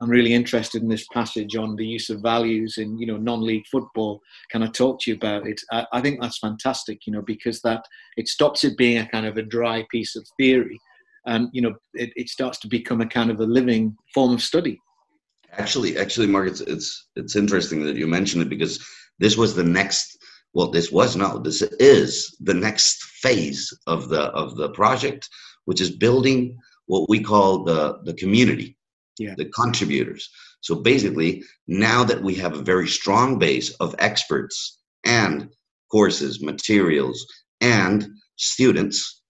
I'm 0.00 0.08
really 0.08 0.32
interested 0.32 0.80
in 0.80 0.88
this 0.88 1.06
passage 1.12 1.56
on 1.56 1.76
the 1.76 1.86
use 1.86 2.08
of 2.08 2.22
values 2.22 2.78
in 2.78 2.98
you 2.98 3.06
know 3.06 3.18
non-league 3.18 3.66
football. 3.70 4.22
Can 4.50 4.62
I 4.62 4.68
talk 4.68 5.00
to 5.02 5.10
you 5.10 5.16
about 5.16 5.46
it? 5.46 5.60
I, 5.70 5.86
I 5.92 6.00
think 6.00 6.20
that's 6.20 6.38
fantastic, 6.38 7.06
you 7.06 7.12
know, 7.12 7.22
because 7.22 7.60
that 7.62 7.84
it 8.16 8.28
stops 8.28 8.64
it 8.64 8.78
being 8.78 8.98
a 8.98 9.08
kind 9.08 9.26
of 9.26 9.36
a 9.36 9.42
dry 9.42 9.84
piece 9.90 10.16
of 10.16 10.26
theory, 10.38 10.80
and 11.26 11.50
you 11.52 11.60
know 11.60 11.74
it, 11.92 12.10
it 12.16 12.30
starts 12.30 12.58
to 12.60 12.68
become 12.68 13.02
a 13.02 13.06
kind 13.06 13.30
of 13.30 13.40
a 13.40 13.52
living 13.58 13.94
form 14.14 14.32
of 14.32 14.42
study. 14.42 14.80
Actually, 15.52 15.98
actually, 15.98 16.26
Mark, 16.26 16.48
it's 16.48 16.60
it's 16.60 17.08
it's 17.16 17.36
interesting 17.36 17.84
that 17.84 17.96
you 17.96 18.06
mentioned 18.06 18.42
it 18.42 18.48
because 18.48 18.84
this 19.18 19.36
was 19.36 19.54
the 19.54 19.64
next. 19.64 20.18
Well, 20.54 20.70
this 20.70 20.90
was 20.90 21.16
no. 21.16 21.38
This 21.38 21.62
is 21.62 22.36
the 22.40 22.54
next 22.54 23.02
phase 23.22 23.72
of 23.86 24.08
the 24.08 24.22
of 24.42 24.56
the 24.56 24.70
project, 24.70 25.28
which 25.64 25.80
is 25.80 25.90
building 25.90 26.56
what 26.86 27.08
we 27.08 27.20
call 27.20 27.64
the 27.64 27.98
the 28.04 28.14
community, 28.14 28.76
Yeah. 29.18 29.34
the 29.36 29.46
contributors. 29.46 30.28
So 30.60 30.74
basically, 30.74 31.44
now 31.66 32.04
that 32.04 32.22
we 32.22 32.34
have 32.36 32.54
a 32.54 32.62
very 32.62 32.88
strong 32.88 33.38
base 33.38 33.70
of 33.80 33.94
experts 33.98 34.80
and 35.04 35.48
courses, 35.90 36.42
materials, 36.42 37.26
and 37.60 38.08
students, 38.36 39.22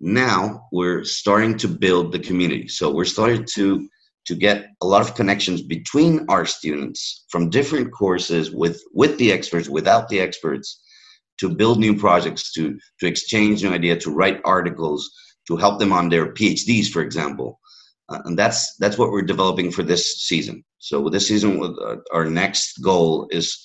now 0.00 0.66
we're 0.72 1.04
starting 1.04 1.56
to 1.58 1.68
build 1.68 2.12
the 2.12 2.18
community. 2.18 2.68
So 2.68 2.90
we're 2.90 3.04
starting 3.04 3.44
to 3.54 3.88
to 4.26 4.34
get 4.34 4.66
a 4.80 4.86
lot 4.86 5.02
of 5.02 5.14
connections 5.14 5.62
between 5.62 6.24
our 6.28 6.46
students 6.46 7.24
from 7.28 7.50
different 7.50 7.92
courses 7.92 8.50
with 8.50 8.80
with 8.92 9.18
the 9.18 9.32
experts 9.32 9.68
without 9.68 10.08
the 10.08 10.20
experts 10.20 10.80
to 11.38 11.48
build 11.48 11.78
new 11.78 11.96
projects 11.98 12.52
to 12.52 12.78
to 13.00 13.06
exchange 13.06 13.62
new 13.62 13.72
idea 13.72 13.96
to 13.96 14.10
write 14.10 14.40
articles 14.44 15.10
to 15.48 15.56
help 15.56 15.78
them 15.78 15.92
on 15.92 16.08
their 16.08 16.32
phds 16.34 16.88
for 16.88 17.02
example. 17.02 17.58
Uh, 18.08 18.20
and 18.24 18.38
that's 18.38 18.76
that's 18.76 18.98
what 18.98 19.10
we're 19.10 19.22
developing 19.22 19.70
for 19.70 19.82
this 19.82 20.22
season. 20.22 20.62
So 20.78 21.08
this 21.08 21.28
season 21.28 21.60
uh, 21.62 21.96
our 22.12 22.26
next 22.26 22.78
goal 22.82 23.28
is 23.30 23.58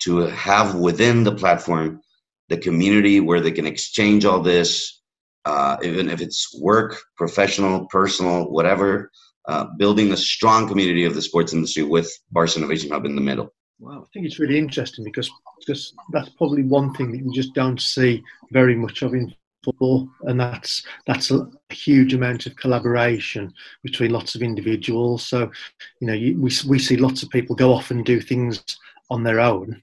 to 0.00 0.18
have 0.18 0.74
within 0.74 1.24
the 1.24 1.34
platform 1.34 2.00
the 2.48 2.56
community 2.56 3.20
where 3.20 3.40
they 3.40 3.52
can 3.52 3.66
exchange 3.66 4.24
all 4.24 4.40
this 4.40 5.00
uh, 5.44 5.76
even 5.82 6.08
if 6.08 6.20
it's 6.20 6.48
work 6.60 6.96
professional 7.16 7.86
personal 7.86 8.50
whatever 8.50 9.10
uh, 9.46 9.66
building 9.78 10.12
a 10.12 10.16
strong 10.16 10.66
community 10.68 11.04
of 11.04 11.14
the 11.14 11.22
sports 11.22 11.52
industry 11.52 11.82
with 11.82 12.10
Barça 12.34 12.58
Innovation 12.58 12.90
Hub 12.90 13.04
in 13.04 13.14
the 13.14 13.20
middle. 13.20 13.52
Wow, 13.78 14.02
I 14.02 14.06
think 14.12 14.26
it's 14.26 14.38
really 14.38 14.58
interesting 14.58 15.04
because 15.04 15.30
because 15.58 15.94
that's 16.12 16.30
probably 16.30 16.62
one 16.62 16.94
thing 16.94 17.12
that 17.12 17.18
you 17.18 17.32
just 17.32 17.54
don't 17.54 17.80
see 17.80 18.22
very 18.52 18.74
much 18.74 19.02
of 19.02 19.14
in 19.14 19.34
football, 19.64 20.08
and 20.22 20.38
that's 20.38 20.84
that's 21.06 21.30
a 21.30 21.48
huge 21.70 22.14
amount 22.14 22.46
of 22.46 22.56
collaboration 22.56 23.52
between 23.82 24.12
lots 24.12 24.34
of 24.34 24.42
individuals. 24.42 25.26
So, 25.26 25.50
you 26.00 26.06
know, 26.06 26.14
you, 26.14 26.40
we 26.40 26.50
we 26.68 26.78
see 26.78 26.96
lots 26.96 27.22
of 27.22 27.30
people 27.30 27.56
go 27.56 27.72
off 27.72 27.90
and 27.90 28.04
do 28.04 28.20
things 28.20 28.62
on 29.10 29.22
their 29.22 29.40
own, 29.40 29.82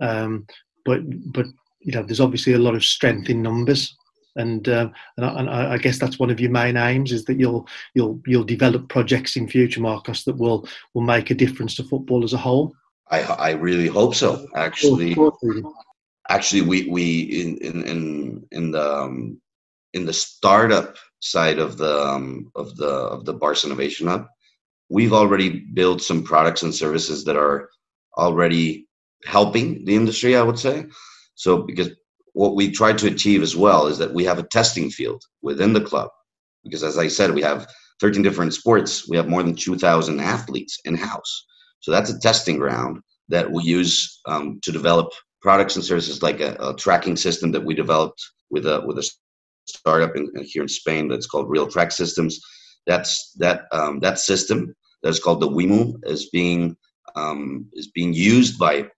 um, 0.00 0.46
but 0.84 1.00
but 1.32 1.46
you 1.80 1.92
know, 1.92 2.02
there's 2.02 2.20
obviously 2.20 2.54
a 2.54 2.58
lot 2.58 2.74
of 2.74 2.84
strength 2.84 3.30
in 3.30 3.42
numbers. 3.42 3.96
And, 4.36 4.68
uh, 4.68 4.88
and, 5.16 5.26
I, 5.26 5.38
and, 5.40 5.50
I, 5.50 5.78
guess 5.78 5.98
that's 5.98 6.18
one 6.18 6.30
of 6.30 6.38
your 6.38 6.50
main 6.50 6.76
aims 6.76 7.10
is 7.10 7.24
that 7.24 7.38
you'll 7.38 7.66
you'll 7.94 8.20
you'll 8.26 8.44
develop 8.44 8.88
projects 8.88 9.36
in 9.36 9.48
future, 9.48 9.80
Marcos, 9.80 10.24
that 10.24 10.38
will 10.38 10.68
will 10.94 11.02
make 11.02 11.30
a 11.30 11.34
difference 11.34 11.74
to 11.76 11.84
football 11.84 12.22
as 12.22 12.32
a 12.32 12.38
whole. 12.38 12.74
I, 13.10 13.22
I 13.22 13.50
really 13.50 13.88
hope 13.88 14.14
so. 14.14 14.46
Actually, 14.54 15.16
actually, 16.28 16.62
we 16.62 16.88
we 16.88 17.20
in 17.22 17.56
in 17.58 17.84
in, 17.84 18.46
in 18.52 18.70
the 18.70 18.98
um, 18.98 19.40
in 19.92 20.06
the 20.06 20.12
startup 20.12 20.96
side 21.18 21.58
of 21.58 21.76
the 21.76 22.00
um, 22.00 22.50
of 22.54 22.76
the 22.76 22.88
of 22.88 23.24
the 23.24 23.34
Barça 23.34 23.64
Innovation 23.64 24.06
Hub, 24.06 24.26
we've 24.88 25.12
already 25.12 25.60
built 25.74 26.02
some 26.02 26.22
products 26.22 26.62
and 26.62 26.74
services 26.74 27.24
that 27.24 27.36
are 27.36 27.68
already 28.16 28.86
helping 29.24 29.84
the 29.84 29.96
industry. 29.96 30.36
I 30.36 30.42
would 30.42 30.58
say 30.58 30.86
so 31.34 31.62
because 31.62 31.90
what 32.32 32.54
we 32.54 32.70
try 32.70 32.92
to 32.92 33.06
achieve 33.06 33.42
as 33.42 33.56
well 33.56 33.86
is 33.86 33.98
that 33.98 34.14
we 34.14 34.24
have 34.24 34.38
a 34.38 34.44
testing 34.44 34.90
field 34.90 35.22
within 35.42 35.72
the 35.72 35.80
club 35.80 36.10
because 36.64 36.82
as 36.82 36.98
I 36.98 37.08
said, 37.08 37.34
we 37.34 37.42
have 37.42 37.66
13 38.00 38.22
different 38.22 38.54
sports. 38.54 39.08
We 39.08 39.16
have 39.16 39.28
more 39.28 39.42
than 39.42 39.54
2,000 39.54 40.20
athletes 40.20 40.78
in 40.84 40.94
house. 40.94 41.46
So 41.80 41.90
that's 41.90 42.10
a 42.10 42.18
testing 42.18 42.58
ground 42.58 43.00
that 43.28 43.50
we 43.50 43.62
use 43.62 44.20
um, 44.26 44.60
to 44.62 44.72
develop 44.72 45.10
products 45.40 45.76
and 45.76 45.84
services 45.84 46.22
like 46.22 46.40
a, 46.40 46.56
a, 46.60 46.74
tracking 46.74 47.16
system 47.16 47.52
that 47.52 47.64
we 47.64 47.74
developed 47.74 48.22
with 48.50 48.66
a 48.66 48.82
with 48.84 48.98
a 48.98 49.10
startup 49.66 50.14
in, 50.16 50.30
here 50.42 50.62
in 50.62 50.68
Spain 50.68 51.08
that's 51.08 51.26
called 51.26 51.48
Real 51.48 51.66
Track 51.66 51.92
Systems. 51.92 52.40
That's 52.86 53.32
that 53.38 53.62
um, 53.72 54.00
that 54.00 54.18
system 54.18 54.74
that's 55.02 55.20
called 55.20 55.40
the 55.40 55.48
WIMU 55.48 56.00
is 56.04 56.28
being 56.30 56.76
um, 57.16 57.66
is 57.72 57.88
being 57.88 58.12
used 58.12 58.58
by 58.58 58.88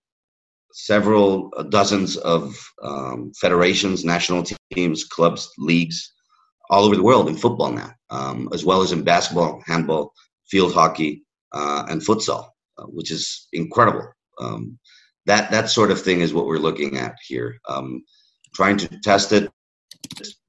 several 0.73 1.51
uh, 1.55 1.63
dozens 1.63 2.17
of 2.17 2.59
um, 2.83 3.31
federations, 3.39 4.03
national 4.03 4.43
teams, 4.73 5.05
clubs, 5.05 5.49
leagues 5.57 6.11
all 6.69 6.83
over 6.83 6.95
the 6.95 7.03
world 7.03 7.29
in 7.29 7.37
football 7.37 7.71
now, 7.71 7.91
um, 8.09 8.49
as 8.51 8.65
well 8.65 8.81
as 8.81 8.91
in 8.91 9.03
basketball, 9.03 9.61
handball, 9.65 10.11
field 10.49 10.73
hockey, 10.73 11.23
uh, 11.53 11.85
and 11.89 12.01
futsal, 12.01 12.49
uh, 12.79 12.85
which 12.85 13.11
is 13.11 13.47
incredible. 13.53 14.07
Um, 14.41 14.79
that 15.25 15.51
that 15.51 15.69
sort 15.69 15.91
of 15.91 16.01
thing 16.01 16.21
is 16.21 16.33
what 16.33 16.47
we're 16.47 16.57
looking 16.57 16.97
at 16.97 17.15
here. 17.25 17.59
Um, 17.69 18.03
trying 18.55 18.77
to 18.77 18.87
test 19.01 19.31
it, 19.31 19.51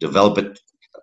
develop 0.01 0.39
it 0.39 0.59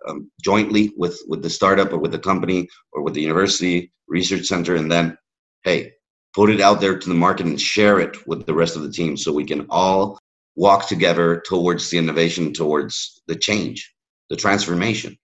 um, 0.08 0.30
jointly 0.44 0.92
with 0.96 1.20
with 1.28 1.42
the 1.42 1.50
startup 1.50 1.92
or 1.92 1.98
with 1.98 2.10
the 2.10 2.18
company 2.18 2.68
or 2.92 3.02
with 3.02 3.14
the 3.14 3.22
university 3.22 3.92
research 4.08 4.46
center, 4.46 4.74
and 4.74 4.90
then 4.90 5.16
hey, 5.62 5.92
put 6.34 6.50
it 6.50 6.60
out 6.60 6.80
there 6.80 6.98
to 6.98 7.08
the 7.08 7.14
market 7.14 7.46
and 7.46 7.60
share 7.60 8.00
it 8.00 8.26
with 8.26 8.46
the 8.46 8.54
rest 8.54 8.76
of 8.76 8.82
the 8.82 8.92
team 8.92 9.16
so 9.16 9.32
we 9.32 9.44
can 9.44 9.66
all 9.70 10.18
walk 10.56 10.88
together 10.88 11.42
towards 11.46 11.90
the 11.90 11.98
innovation, 11.98 12.52
towards 12.52 13.22
the 13.26 13.36
change, 13.36 13.92
the 14.30 14.36
transformation. 14.36 15.16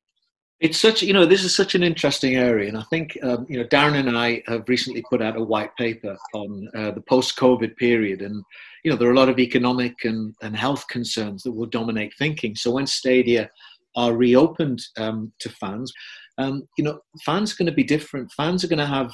It's 0.61 0.79
such, 0.79 1.03
you 1.03 1.12
know, 1.12 1.25
this 1.25 1.44
is 1.44 1.55
such 1.55 1.77
an 1.77 1.85
interesting 1.85 2.35
area, 2.35 2.68
and 2.68 2.77
I 2.77 2.83
think, 2.90 3.16
um, 3.23 3.47
you 3.49 3.59
know, 3.59 3.64
Darren 3.64 4.09
and 4.09 4.18
I 4.18 4.42
have 4.49 4.68
recently 4.68 5.05
put 5.09 5.23
out 5.23 5.37
a 5.37 5.42
white 5.42 5.71
paper 5.77 6.16
on 6.35 6.68
uh, 6.75 6.90
the 6.90 7.01
post-COVID 7.03 7.77
period, 7.77 8.23
and 8.23 8.42
you 8.83 8.90
know, 8.90 8.97
there 8.97 9.09
are 9.09 9.12
a 9.12 9.16
lot 9.16 9.29
of 9.29 9.38
economic 9.38 9.94
and, 10.05 10.35
and 10.42 10.57
health 10.57 10.87
concerns 10.88 11.42
that 11.42 11.53
will 11.53 11.66
dominate 11.66 12.12
thinking. 12.18 12.57
So 12.57 12.73
when 12.73 12.87
stadia 12.87 13.51
are 13.97 14.12
reopened 14.12 14.81
um, 14.97 15.33
to 15.40 15.49
fans, 15.49 15.92
um, 16.38 16.66
you 16.77 16.85
know, 16.85 17.01
fans 17.25 17.53
are 17.53 17.57
going 17.57 17.66
to 17.66 17.73
be 17.73 17.85
different. 17.85 18.33
Fans 18.33 18.64
are 18.64 18.68
going 18.68 18.79
to 18.79 18.87
have 18.87 19.12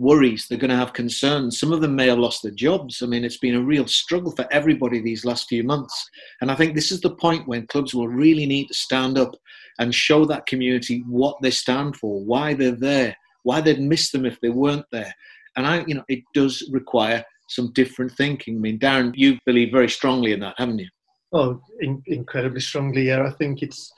worries, 0.00 0.46
they're 0.48 0.58
going 0.58 0.70
to 0.70 0.76
have 0.76 0.94
concerns. 0.94 1.60
Some 1.60 1.72
of 1.72 1.82
them 1.82 1.94
may 1.94 2.08
have 2.08 2.18
lost 2.18 2.42
their 2.42 2.52
jobs. 2.52 3.02
I 3.02 3.06
mean, 3.06 3.22
it's 3.22 3.36
been 3.36 3.54
a 3.54 3.62
real 3.62 3.86
struggle 3.86 4.32
for 4.32 4.48
everybody 4.50 5.00
these 5.00 5.26
last 5.26 5.48
few 5.48 5.62
months. 5.62 6.08
And 6.40 6.50
I 6.50 6.54
think 6.54 6.74
this 6.74 6.90
is 6.90 7.00
the 7.00 7.14
point 7.14 7.46
when 7.46 7.66
clubs 7.66 7.94
will 7.94 8.08
really 8.08 8.46
need 8.46 8.68
to 8.68 8.74
stand 8.74 9.18
up 9.18 9.36
and 9.78 9.94
show 9.94 10.24
that 10.24 10.46
community 10.46 11.04
what 11.06 11.36
they 11.42 11.50
stand 11.50 11.96
for, 11.96 12.24
why 12.24 12.54
they're 12.54 12.72
there, 12.72 13.14
why 13.42 13.60
they'd 13.60 13.80
miss 13.80 14.10
them 14.10 14.24
if 14.24 14.40
they 14.40 14.48
weren't 14.48 14.86
there. 14.90 15.14
And 15.56 15.66
I, 15.66 15.84
you 15.86 15.94
know, 15.94 16.04
it 16.08 16.24
does 16.34 16.66
require 16.72 17.22
some 17.48 17.72
different 17.74 18.12
thinking. 18.12 18.56
I 18.56 18.60
mean, 18.60 18.78
Darren, 18.78 19.12
you 19.14 19.38
believe 19.44 19.70
very 19.70 19.90
strongly 19.90 20.32
in 20.32 20.40
that, 20.40 20.54
haven't 20.56 20.78
you? 20.78 20.88
Oh, 21.32 21.60
in- 21.80 22.02
incredibly 22.06 22.60
strongly. 22.60 23.08
Yeah, 23.08 23.26
I 23.26 23.30
think 23.32 23.62
it's. 23.62 23.92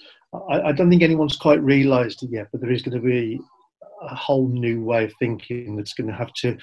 I, 0.51 0.62
I 0.62 0.73
don't 0.73 0.91
think 0.91 1.03
anyone's 1.03 1.37
quite 1.37 1.62
realised 1.62 2.23
it 2.23 2.31
yet, 2.33 2.49
but 2.51 2.61
there 2.61 2.73
is 2.73 2.83
going 2.83 3.01
to 3.01 3.07
be 3.07 3.38
a 4.09 4.15
whole 4.15 4.49
new 4.49 4.83
way 4.83 5.05
of 5.05 5.12
thinking 5.19 5.77
that's 5.77 5.95
going 5.95 6.09
to 6.09 6.15
have 6.15 6.33
to 6.35 6.57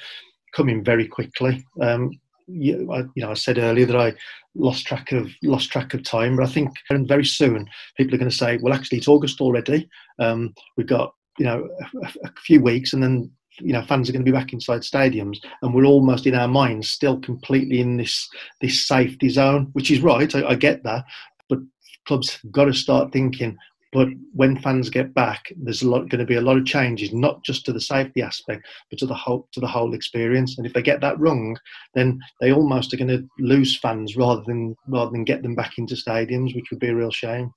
come 0.54 0.69
in 0.69 0.84
very 0.84 1.08
quickly. 1.08 1.65
Um, 1.82 2.12
you, 2.47 2.91
I, 2.91 2.99
you 3.15 3.23
know, 3.23 3.32
I 3.32 3.36
said 3.36 3.58
earlier 3.58 3.86
that 3.86 3.95
I 3.95 4.13
lost 4.56 4.88
track 4.88 5.12
of 5.12 5.30
lost 5.43 5.71
track 5.71 5.93
of 5.93 6.04
time, 6.04 6.36
but 6.36 6.45
I 6.45 6.52
think 6.52 6.71
very 6.89 7.25
soon 7.25 7.67
people 7.95 8.15
are 8.15 8.17
going 8.17 8.30
to 8.30 8.36
say, 8.36 8.58
"Well, 8.62 8.73
actually, 8.73 8.97
it's 8.97 9.08
August 9.08 9.41
already. 9.41 9.88
Um, 10.17 10.54
we've 10.75 10.88
got 10.88 11.13
you 11.38 11.45
know 11.45 11.67
a, 12.04 12.08
a, 12.28 12.32
few 12.45 12.62
weeks, 12.62 12.93
and 12.93 13.04
then 13.04 13.32
you 13.60 13.73
know 13.73 13.84
fans 13.84 14.10
are 14.10 14.13
going 14.13 14.25
to 14.25 14.32
be 14.32 14.36
back 14.36 14.52
inside 14.52 14.82
stadiums, 14.82 15.38
and 15.62 15.73
we're 15.73 15.86
almost 15.86 16.25
in 16.25 16.36
our 16.36 16.47
minds 16.47 16.89
still 16.89 17.19
completely 17.19 17.82
in 17.82 17.97
this 17.97 18.28
this 18.62 18.88
safety 18.88 19.30
zone, 19.30 19.69
which 19.73 19.91
is 19.91 20.02
right. 20.02 20.34
I, 20.34 20.49
I 20.49 20.56
get 20.56 20.84
that, 20.84 21.06
but 21.49 21.60
clubs 22.08 22.39
have 22.41 22.52
got 22.52 22.65
to 22.65 22.73
start 22.73 23.12
thinking 23.12 23.58
but 23.91 24.08
when 24.34 24.60
fans 24.62 24.89
get 24.89 25.13
back, 25.13 25.52
there's 25.58 25.82
a 25.82 25.89
lot 25.89 26.10
going 26.10 26.19
to 26.19 26.25
be 26.25 26.36
a 26.36 26.41
lot 26.41 26.58
of 26.58 26.65
changes, 26.65 27.13
not 27.13 27.43
just 27.43 27.65
to 27.65 27.73
the 27.73 27.82
safety 27.82 28.21
aspect, 28.21 28.67
but 28.89 28.99
to 28.99 29.06
the 29.06 29.15
whole 29.15 29.47
to 29.54 29.60
the 29.60 29.67
whole 29.67 29.93
experience. 29.93 30.58
And 30.58 30.67
if 30.67 30.73
they 30.73 30.82
get 30.82 31.02
that 31.02 31.19
wrong, 31.19 31.58
then 31.95 32.19
they 32.39 32.52
almost 32.52 32.93
are 32.93 32.97
going 32.97 33.08
to 33.08 33.28
lose 33.39 33.78
fans 33.78 34.15
rather 34.15 34.43
than 34.45 34.75
rather 34.88 35.12
than 35.12 35.23
get 35.23 35.41
them 35.41 35.56
back 35.56 35.78
into 35.78 35.95
stadiums, 35.95 36.56
which 36.56 36.69
would 36.71 36.80
be 36.80 36.89
a 36.89 36.95
real 36.95 37.12
shame. 37.12 37.52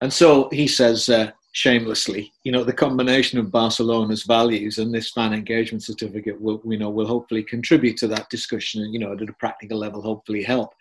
And 0.00 0.12
so 0.12 0.48
he 0.52 0.66
says, 0.66 1.08
uh, 1.08 1.30
shamelessly, 1.56 2.30
you 2.44 2.52
know, 2.52 2.62
the 2.62 2.72
combination 2.72 3.38
of 3.38 3.50
Barcelona's 3.50 4.24
values 4.24 4.76
and 4.76 4.92
this 4.92 5.10
fan 5.12 5.32
engagement 5.32 5.82
certificate 5.82 6.38
will, 6.38 6.60
you 6.66 6.78
know, 6.78 6.90
will 6.90 7.06
hopefully 7.06 7.42
contribute 7.42 7.96
to 7.96 8.06
that 8.08 8.28
discussion 8.28 8.82
and, 8.82 8.92
you 8.92 9.00
know, 9.00 9.14
at 9.14 9.22
a 9.22 9.32
practical 9.40 9.78
level, 9.78 10.02
hopefully 10.02 10.42
help. 10.42 10.74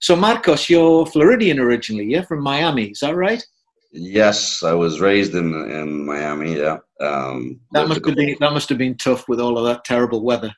So, 0.00 0.14
Marcos, 0.14 0.70
you're 0.70 1.04
Floridian 1.06 1.58
originally, 1.58 2.04
yeah, 2.04 2.22
from 2.22 2.44
Miami, 2.44 2.90
is 2.90 3.00
that 3.00 3.16
right? 3.16 3.44
Yes, 3.92 4.62
I 4.62 4.72
was 4.72 5.00
raised 5.00 5.34
in 5.34 5.52
in 5.70 6.06
Miami. 6.06 6.56
Yeah, 6.56 6.78
um, 7.00 7.60
that 7.72 7.88
must 7.88 8.04
have 8.04 8.16
been 8.16 8.36
that 8.38 8.52
must 8.52 8.68
have 8.68 8.78
been 8.78 8.96
tough 8.96 9.28
with 9.28 9.40
all 9.40 9.58
of 9.58 9.64
that 9.64 9.84
terrible 9.84 10.22
weather. 10.22 10.54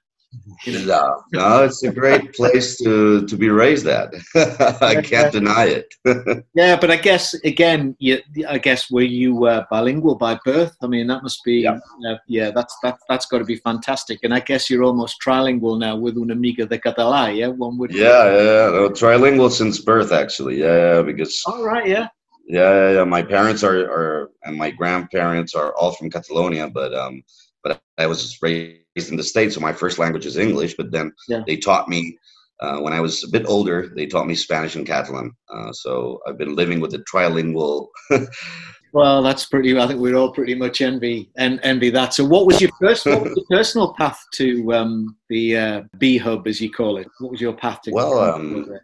No, 0.66 1.22
no, 1.32 1.64
it's 1.64 1.82
a 1.82 1.92
great 1.92 2.32
place 2.34 2.78
to 2.78 3.26
to 3.26 3.36
be 3.36 3.48
raised 3.48 3.86
at. 3.86 4.14
I 4.82 5.02
can't 5.02 5.32
deny 5.32 5.64
it. 5.64 5.94
yeah, 6.54 6.76
but 6.76 6.90
I 6.90 6.96
guess 6.96 7.34
again, 7.44 7.96
you, 7.98 8.18
I 8.48 8.58
guess 8.58 8.90
were 8.90 9.02
you 9.02 9.46
uh, 9.46 9.64
bilingual 9.70 10.14
by 10.14 10.38
birth? 10.44 10.74
I 10.82 10.86
mean, 10.86 11.06
that 11.08 11.22
must 11.22 11.42
be 11.44 11.62
yeah. 11.62 11.78
Uh, 12.08 12.16
yeah, 12.28 12.50
that's 12.50 12.76
that 12.82 12.98
that's 13.08 13.26
got 13.26 13.38
to 13.38 13.44
be 13.44 13.56
fantastic. 13.56 14.20
And 14.22 14.32
I 14.32 14.40
guess 14.40 14.70
you're 14.70 14.84
almost 14.84 15.20
trilingual 15.24 15.78
now 15.78 15.96
with 15.96 16.16
una 16.16 16.34
amiga 16.34 16.66
de 16.66 16.78
català. 16.78 17.36
Yeah, 17.36 17.48
one 17.48 17.76
would. 17.78 17.92
Yeah, 17.92 18.24
yeah, 18.24 18.70
no, 18.70 18.88
trilingual 18.90 19.50
since 19.50 19.78
birth 19.80 20.12
actually. 20.12 20.60
Yeah, 20.60 20.96
yeah 20.96 21.02
because. 21.02 21.42
All 21.46 21.62
right. 21.62 21.86
Yeah. 21.86 22.08
Yeah, 22.52 22.90
yeah. 22.90 23.04
My 23.04 23.22
parents 23.22 23.64
are, 23.64 23.78
are 23.90 24.30
and 24.44 24.58
my 24.58 24.70
grandparents 24.70 25.54
are 25.54 25.72
all 25.74 25.92
from 25.92 26.10
Catalonia, 26.10 26.68
but 26.68 26.92
um, 26.94 27.22
but 27.64 27.80
I 27.96 28.06
was 28.06 28.36
raised 28.42 29.08
in 29.10 29.16
the 29.16 29.22
states, 29.22 29.54
so 29.54 29.60
my 29.60 29.72
first 29.72 29.98
language 29.98 30.26
is 30.26 30.36
English. 30.36 30.74
But 30.76 30.92
then 30.92 31.14
yeah. 31.28 31.44
they 31.46 31.56
taught 31.56 31.88
me 31.88 32.18
uh, 32.60 32.80
when 32.80 32.92
I 32.92 33.00
was 33.00 33.24
a 33.24 33.30
bit 33.30 33.46
older. 33.46 33.90
They 33.96 34.04
taught 34.04 34.26
me 34.26 34.34
Spanish 34.34 34.76
and 34.76 34.86
Catalan. 34.86 35.32
Uh, 35.50 35.72
so 35.72 36.20
I've 36.26 36.36
been 36.36 36.54
living 36.54 36.78
with 36.80 36.92
a 36.92 37.02
trilingual. 37.10 37.88
well, 38.92 39.22
that's 39.22 39.46
pretty. 39.46 39.78
I 39.78 39.86
think 39.86 40.00
we're 40.00 40.16
all 40.16 40.34
pretty 40.34 40.54
much 40.54 40.82
envy 40.82 41.30
and 41.38 41.58
envy 41.62 41.88
that. 41.88 42.12
So, 42.12 42.22
what 42.22 42.44
was 42.44 42.60
your 42.60 42.70
first? 42.78 43.06
What 43.06 43.22
was 43.22 43.32
your 43.34 43.46
personal 43.50 43.94
path 43.94 44.22
to 44.34 44.74
um, 44.74 45.16
the 45.30 45.56
uh, 45.56 45.82
B 45.96 46.18
Hub, 46.18 46.46
as 46.46 46.60
you 46.60 46.70
call 46.70 46.98
it? 46.98 47.08
What 47.18 47.30
was 47.30 47.40
your 47.40 47.54
path 47.54 47.80
to? 47.84 47.92
Well, 47.92 48.18
um, 48.18 48.78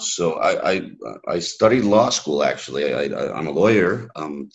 so 0.00 0.34
I, 0.34 0.72
I, 0.72 0.90
I 1.28 1.38
studied 1.38 1.84
law 1.84 2.10
school 2.10 2.42
actually. 2.42 2.94
I, 2.94 3.38
am 3.38 3.46
a 3.46 3.50
lawyer. 3.50 4.08
Um, 4.16 4.50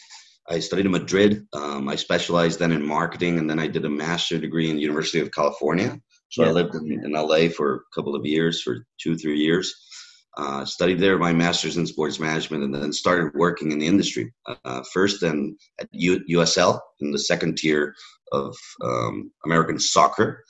I 0.50 0.60
studied 0.60 0.86
in 0.86 0.92
Madrid. 0.92 1.48
Um, 1.54 1.90
I 1.90 1.96
specialized 1.96 2.60
then 2.60 2.72
in 2.72 2.86
marketing, 2.86 3.40
and 3.40 3.50
then 3.50 3.60
I 3.60 3.68
did 3.68 3.86
a 3.86 3.90
master's 3.90 4.42
degree 4.42 4.70
in 4.70 4.76
the 4.76 4.82
University 4.82 5.20
of 5.20 5.32
California. 5.32 6.00
So 6.30 6.44
yeah. 6.44 6.50
I 6.50 6.52
lived 6.52 6.76
in, 6.76 6.92
in, 7.04 7.12
LA 7.14 7.50
for 7.50 7.76
a 7.76 7.96
couple 7.96 8.16
of 8.16 8.26
years, 8.26 8.62
for 8.62 8.86
two 9.02 9.18
three 9.18 9.40
years. 9.40 9.74
Uh, 10.38 10.66
studied 10.66 11.00
there 11.00 11.18
my 11.18 11.32
master's 11.32 11.78
in 11.78 11.88
sports 11.88 12.20
management, 12.20 12.64
and 12.64 12.76
then 12.76 12.92
started 12.92 13.32
working 13.36 13.72
in 13.72 13.80
the 13.80 13.88
industry. 13.88 14.34
Uh, 14.66 14.84
first, 14.94 15.22
then 15.22 15.58
at 15.80 15.88
U- 15.92 16.24
USL 16.30 16.80
in 17.00 17.12
the 17.12 17.20
second 17.20 17.58
tier 17.58 17.96
of 18.32 18.56
um, 18.84 19.32
American 19.46 19.80
soccer 19.80 20.44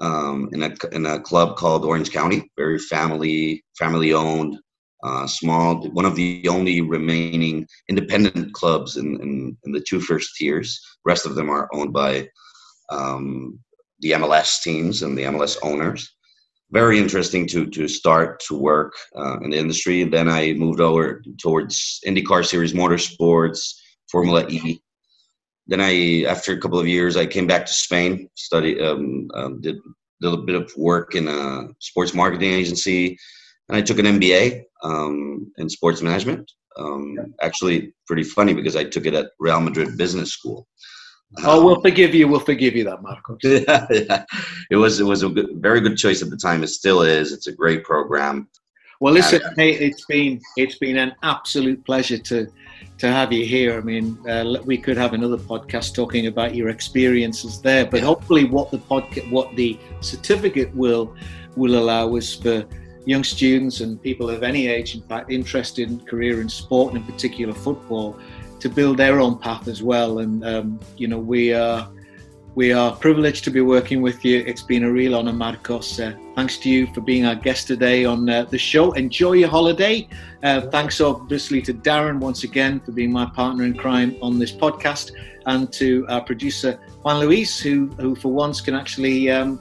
um, 0.00 0.48
in 0.52 0.62
a 0.62 0.72
in 0.92 1.06
a 1.06 1.20
club 1.20 1.56
called 1.56 1.84
Orange 1.84 2.10
County, 2.10 2.50
very 2.56 2.78
family 2.78 3.64
family 3.78 4.12
owned, 4.12 4.58
uh, 5.02 5.26
small, 5.26 5.88
one 5.90 6.04
of 6.04 6.16
the 6.16 6.46
only 6.48 6.80
remaining 6.80 7.66
independent 7.88 8.52
clubs 8.52 8.96
in, 8.96 9.20
in, 9.20 9.56
in, 9.64 9.72
the 9.72 9.80
two 9.80 10.00
first 10.00 10.36
tiers. 10.36 10.80
The 11.04 11.10
rest 11.10 11.26
of 11.26 11.34
them 11.34 11.50
are 11.50 11.68
owned 11.72 11.92
by 11.92 12.28
um, 12.90 13.58
the 14.00 14.12
MLS 14.12 14.60
teams 14.62 15.02
and 15.02 15.16
the 15.16 15.24
MLS 15.24 15.56
owners. 15.62 16.14
Very 16.70 16.98
interesting 16.98 17.46
to 17.48 17.66
to 17.66 17.88
start 17.88 18.40
to 18.40 18.58
work 18.58 18.92
uh, 19.16 19.38
in 19.40 19.50
the 19.50 19.58
industry. 19.58 20.04
Then 20.04 20.28
I 20.28 20.52
moved 20.52 20.80
over 20.80 21.22
towards 21.40 22.00
IndyCar 22.06 22.44
Series 22.44 22.74
Motorsports, 22.74 23.74
Formula 24.10 24.46
E. 24.48 24.80
Then 25.68 25.80
I, 25.80 26.24
after 26.24 26.52
a 26.52 26.60
couple 26.60 26.78
of 26.78 26.88
years, 26.88 27.16
I 27.16 27.26
came 27.26 27.46
back 27.46 27.66
to 27.66 27.72
Spain, 27.72 28.28
studied, 28.34 28.80
um, 28.80 29.28
um, 29.34 29.60
did, 29.60 29.76
a 29.76 29.80
little 30.20 30.44
bit 30.44 30.56
of 30.56 30.72
work 30.76 31.14
in 31.14 31.28
a 31.28 31.68
sports 31.78 32.14
marketing 32.14 32.52
agency, 32.52 33.18
and 33.68 33.76
I 33.76 33.82
took 33.82 33.98
an 33.98 34.06
MBA 34.06 34.62
um, 34.82 35.52
in 35.58 35.68
sports 35.68 36.02
management. 36.02 36.50
Um, 36.76 37.34
actually, 37.40 37.92
pretty 38.06 38.24
funny 38.24 38.54
because 38.54 38.76
I 38.76 38.84
took 38.84 39.06
it 39.06 39.14
at 39.14 39.30
Real 39.38 39.60
Madrid 39.60 39.96
Business 39.96 40.32
School. 40.32 40.66
Oh, 41.44 41.64
we'll 41.64 41.80
forgive 41.80 42.14
you. 42.14 42.26
We'll 42.26 42.40
forgive 42.40 42.74
you 42.74 42.84
that, 42.84 43.02
Marcos. 43.02 43.38
yeah, 43.44 43.86
yeah. 43.90 44.24
It 44.70 44.76
was 44.76 44.98
it 44.98 45.04
was 45.04 45.22
a 45.22 45.28
good, 45.28 45.50
very 45.56 45.80
good 45.80 45.98
choice 45.98 46.22
at 46.22 46.30
the 46.30 46.36
time. 46.36 46.62
It 46.62 46.68
still 46.68 47.02
is. 47.02 47.32
It's 47.32 47.46
a 47.46 47.52
great 47.52 47.84
program. 47.84 48.48
Well, 49.00 49.14
listen, 49.14 49.40
hey, 49.56 49.74
it's 49.74 50.04
been 50.06 50.40
it's 50.56 50.76
been 50.76 50.96
an 50.96 51.14
absolute 51.22 51.84
pleasure 51.84 52.18
to 52.18 52.48
to 52.98 53.06
have 53.06 53.32
you 53.32 53.44
here. 53.44 53.78
I 53.78 53.80
mean, 53.80 54.18
uh, 54.28 54.56
we 54.64 54.76
could 54.76 54.96
have 54.96 55.12
another 55.12 55.36
podcast 55.36 55.94
talking 55.94 56.26
about 56.26 56.56
your 56.56 56.68
experiences 56.68 57.62
there, 57.62 57.86
but 57.86 58.00
hopefully, 58.00 58.44
what 58.44 58.72
the 58.72 58.78
podcast, 58.78 59.30
what 59.30 59.54
the 59.54 59.78
certificate 60.00 60.74
will 60.74 61.14
will 61.54 61.78
allow 61.78 62.16
us 62.16 62.34
for 62.34 62.66
young 63.06 63.22
students 63.22 63.82
and 63.82 64.02
people 64.02 64.30
of 64.30 64.42
any 64.42 64.66
age, 64.66 64.96
in 64.96 65.02
fact, 65.02 65.30
interested 65.30 65.88
in 65.88 66.00
career 66.00 66.40
in 66.40 66.48
sport 66.48 66.92
and 66.92 67.00
in 67.00 67.12
particular 67.12 67.54
football, 67.54 68.18
to 68.58 68.68
build 68.68 68.96
their 68.96 69.20
own 69.20 69.38
path 69.38 69.68
as 69.68 69.80
well. 69.80 70.18
And 70.18 70.44
um, 70.44 70.80
you 70.96 71.06
know, 71.06 71.20
we 71.20 71.54
are 71.54 71.88
we 72.58 72.72
are 72.72 72.90
privileged 72.96 73.44
to 73.44 73.52
be 73.52 73.60
working 73.60 74.02
with 74.02 74.24
you. 74.24 74.42
It's 74.44 74.62
been 74.62 74.82
a 74.82 74.90
real 74.90 75.14
honor, 75.14 75.32
Marcos. 75.32 76.00
Uh, 76.00 76.12
thanks 76.34 76.58
to 76.58 76.68
you 76.68 76.92
for 76.92 77.00
being 77.00 77.24
our 77.24 77.36
guest 77.36 77.68
today 77.68 78.04
on 78.04 78.28
uh, 78.28 78.46
the 78.46 78.58
show. 78.58 78.90
Enjoy 78.94 79.34
your 79.34 79.48
holiday. 79.48 80.08
Uh, 80.42 80.62
thanks 80.62 81.00
obviously 81.00 81.62
to 81.62 81.72
Darren 81.72 82.18
once 82.18 82.42
again 82.42 82.80
for 82.80 82.90
being 82.90 83.12
my 83.12 83.26
partner 83.26 83.62
in 83.62 83.74
crime 83.78 84.16
on 84.20 84.40
this 84.40 84.50
podcast, 84.50 85.12
and 85.46 85.72
to 85.74 86.04
our 86.08 86.20
producer 86.20 86.80
Juan 87.04 87.20
Luis, 87.20 87.60
who 87.60 87.86
who 88.00 88.16
for 88.16 88.32
once 88.32 88.60
can 88.60 88.74
actually. 88.74 89.30
Um, 89.30 89.60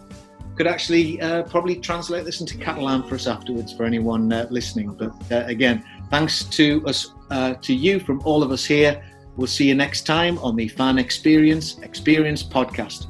could 0.55 0.65
actually 0.65 1.21
uh, 1.21 1.43
probably 1.43 1.75
translate 1.75 2.25
this 2.25 2.41
into 2.41 2.57
Catalan 2.57 3.03
for 3.03 3.13
us 3.13 3.27
afterwards 3.27 3.71
for 3.73 3.85
anyone 3.85 4.33
uh, 4.33 4.47
listening. 4.49 4.91
But 4.91 5.13
uh, 5.31 5.45
again, 5.45 5.85
thanks 6.09 6.45
to 6.45 6.83
us, 6.87 7.13
to 7.61 7.75
you 7.75 7.99
from 7.99 8.23
all 8.25 8.41
of 8.41 8.49
us 8.49 8.65
here. 8.65 9.03
We'll 9.37 9.47
see 9.47 9.67
you 9.67 9.75
next 9.75 10.05
time 10.05 10.37
on 10.39 10.55
the 10.55 10.67
Fan 10.67 10.97
Experience 10.97 11.77
Experience 11.79 12.43
podcast. 12.43 13.07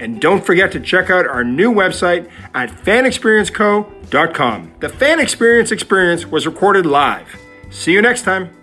And 0.00 0.20
don't 0.20 0.44
forget 0.44 0.72
to 0.72 0.80
check 0.80 1.10
out 1.10 1.26
our 1.26 1.44
new 1.44 1.72
website 1.72 2.30
at 2.54 2.70
fanexperienceco.com. 2.70 4.72
The 4.80 4.88
Fan 4.88 5.20
Experience 5.20 5.70
Experience 5.70 6.26
was 6.26 6.46
recorded 6.46 6.86
live. 6.86 7.28
See 7.68 7.92
you 7.92 8.00
next 8.00 8.22
time. 8.22 8.59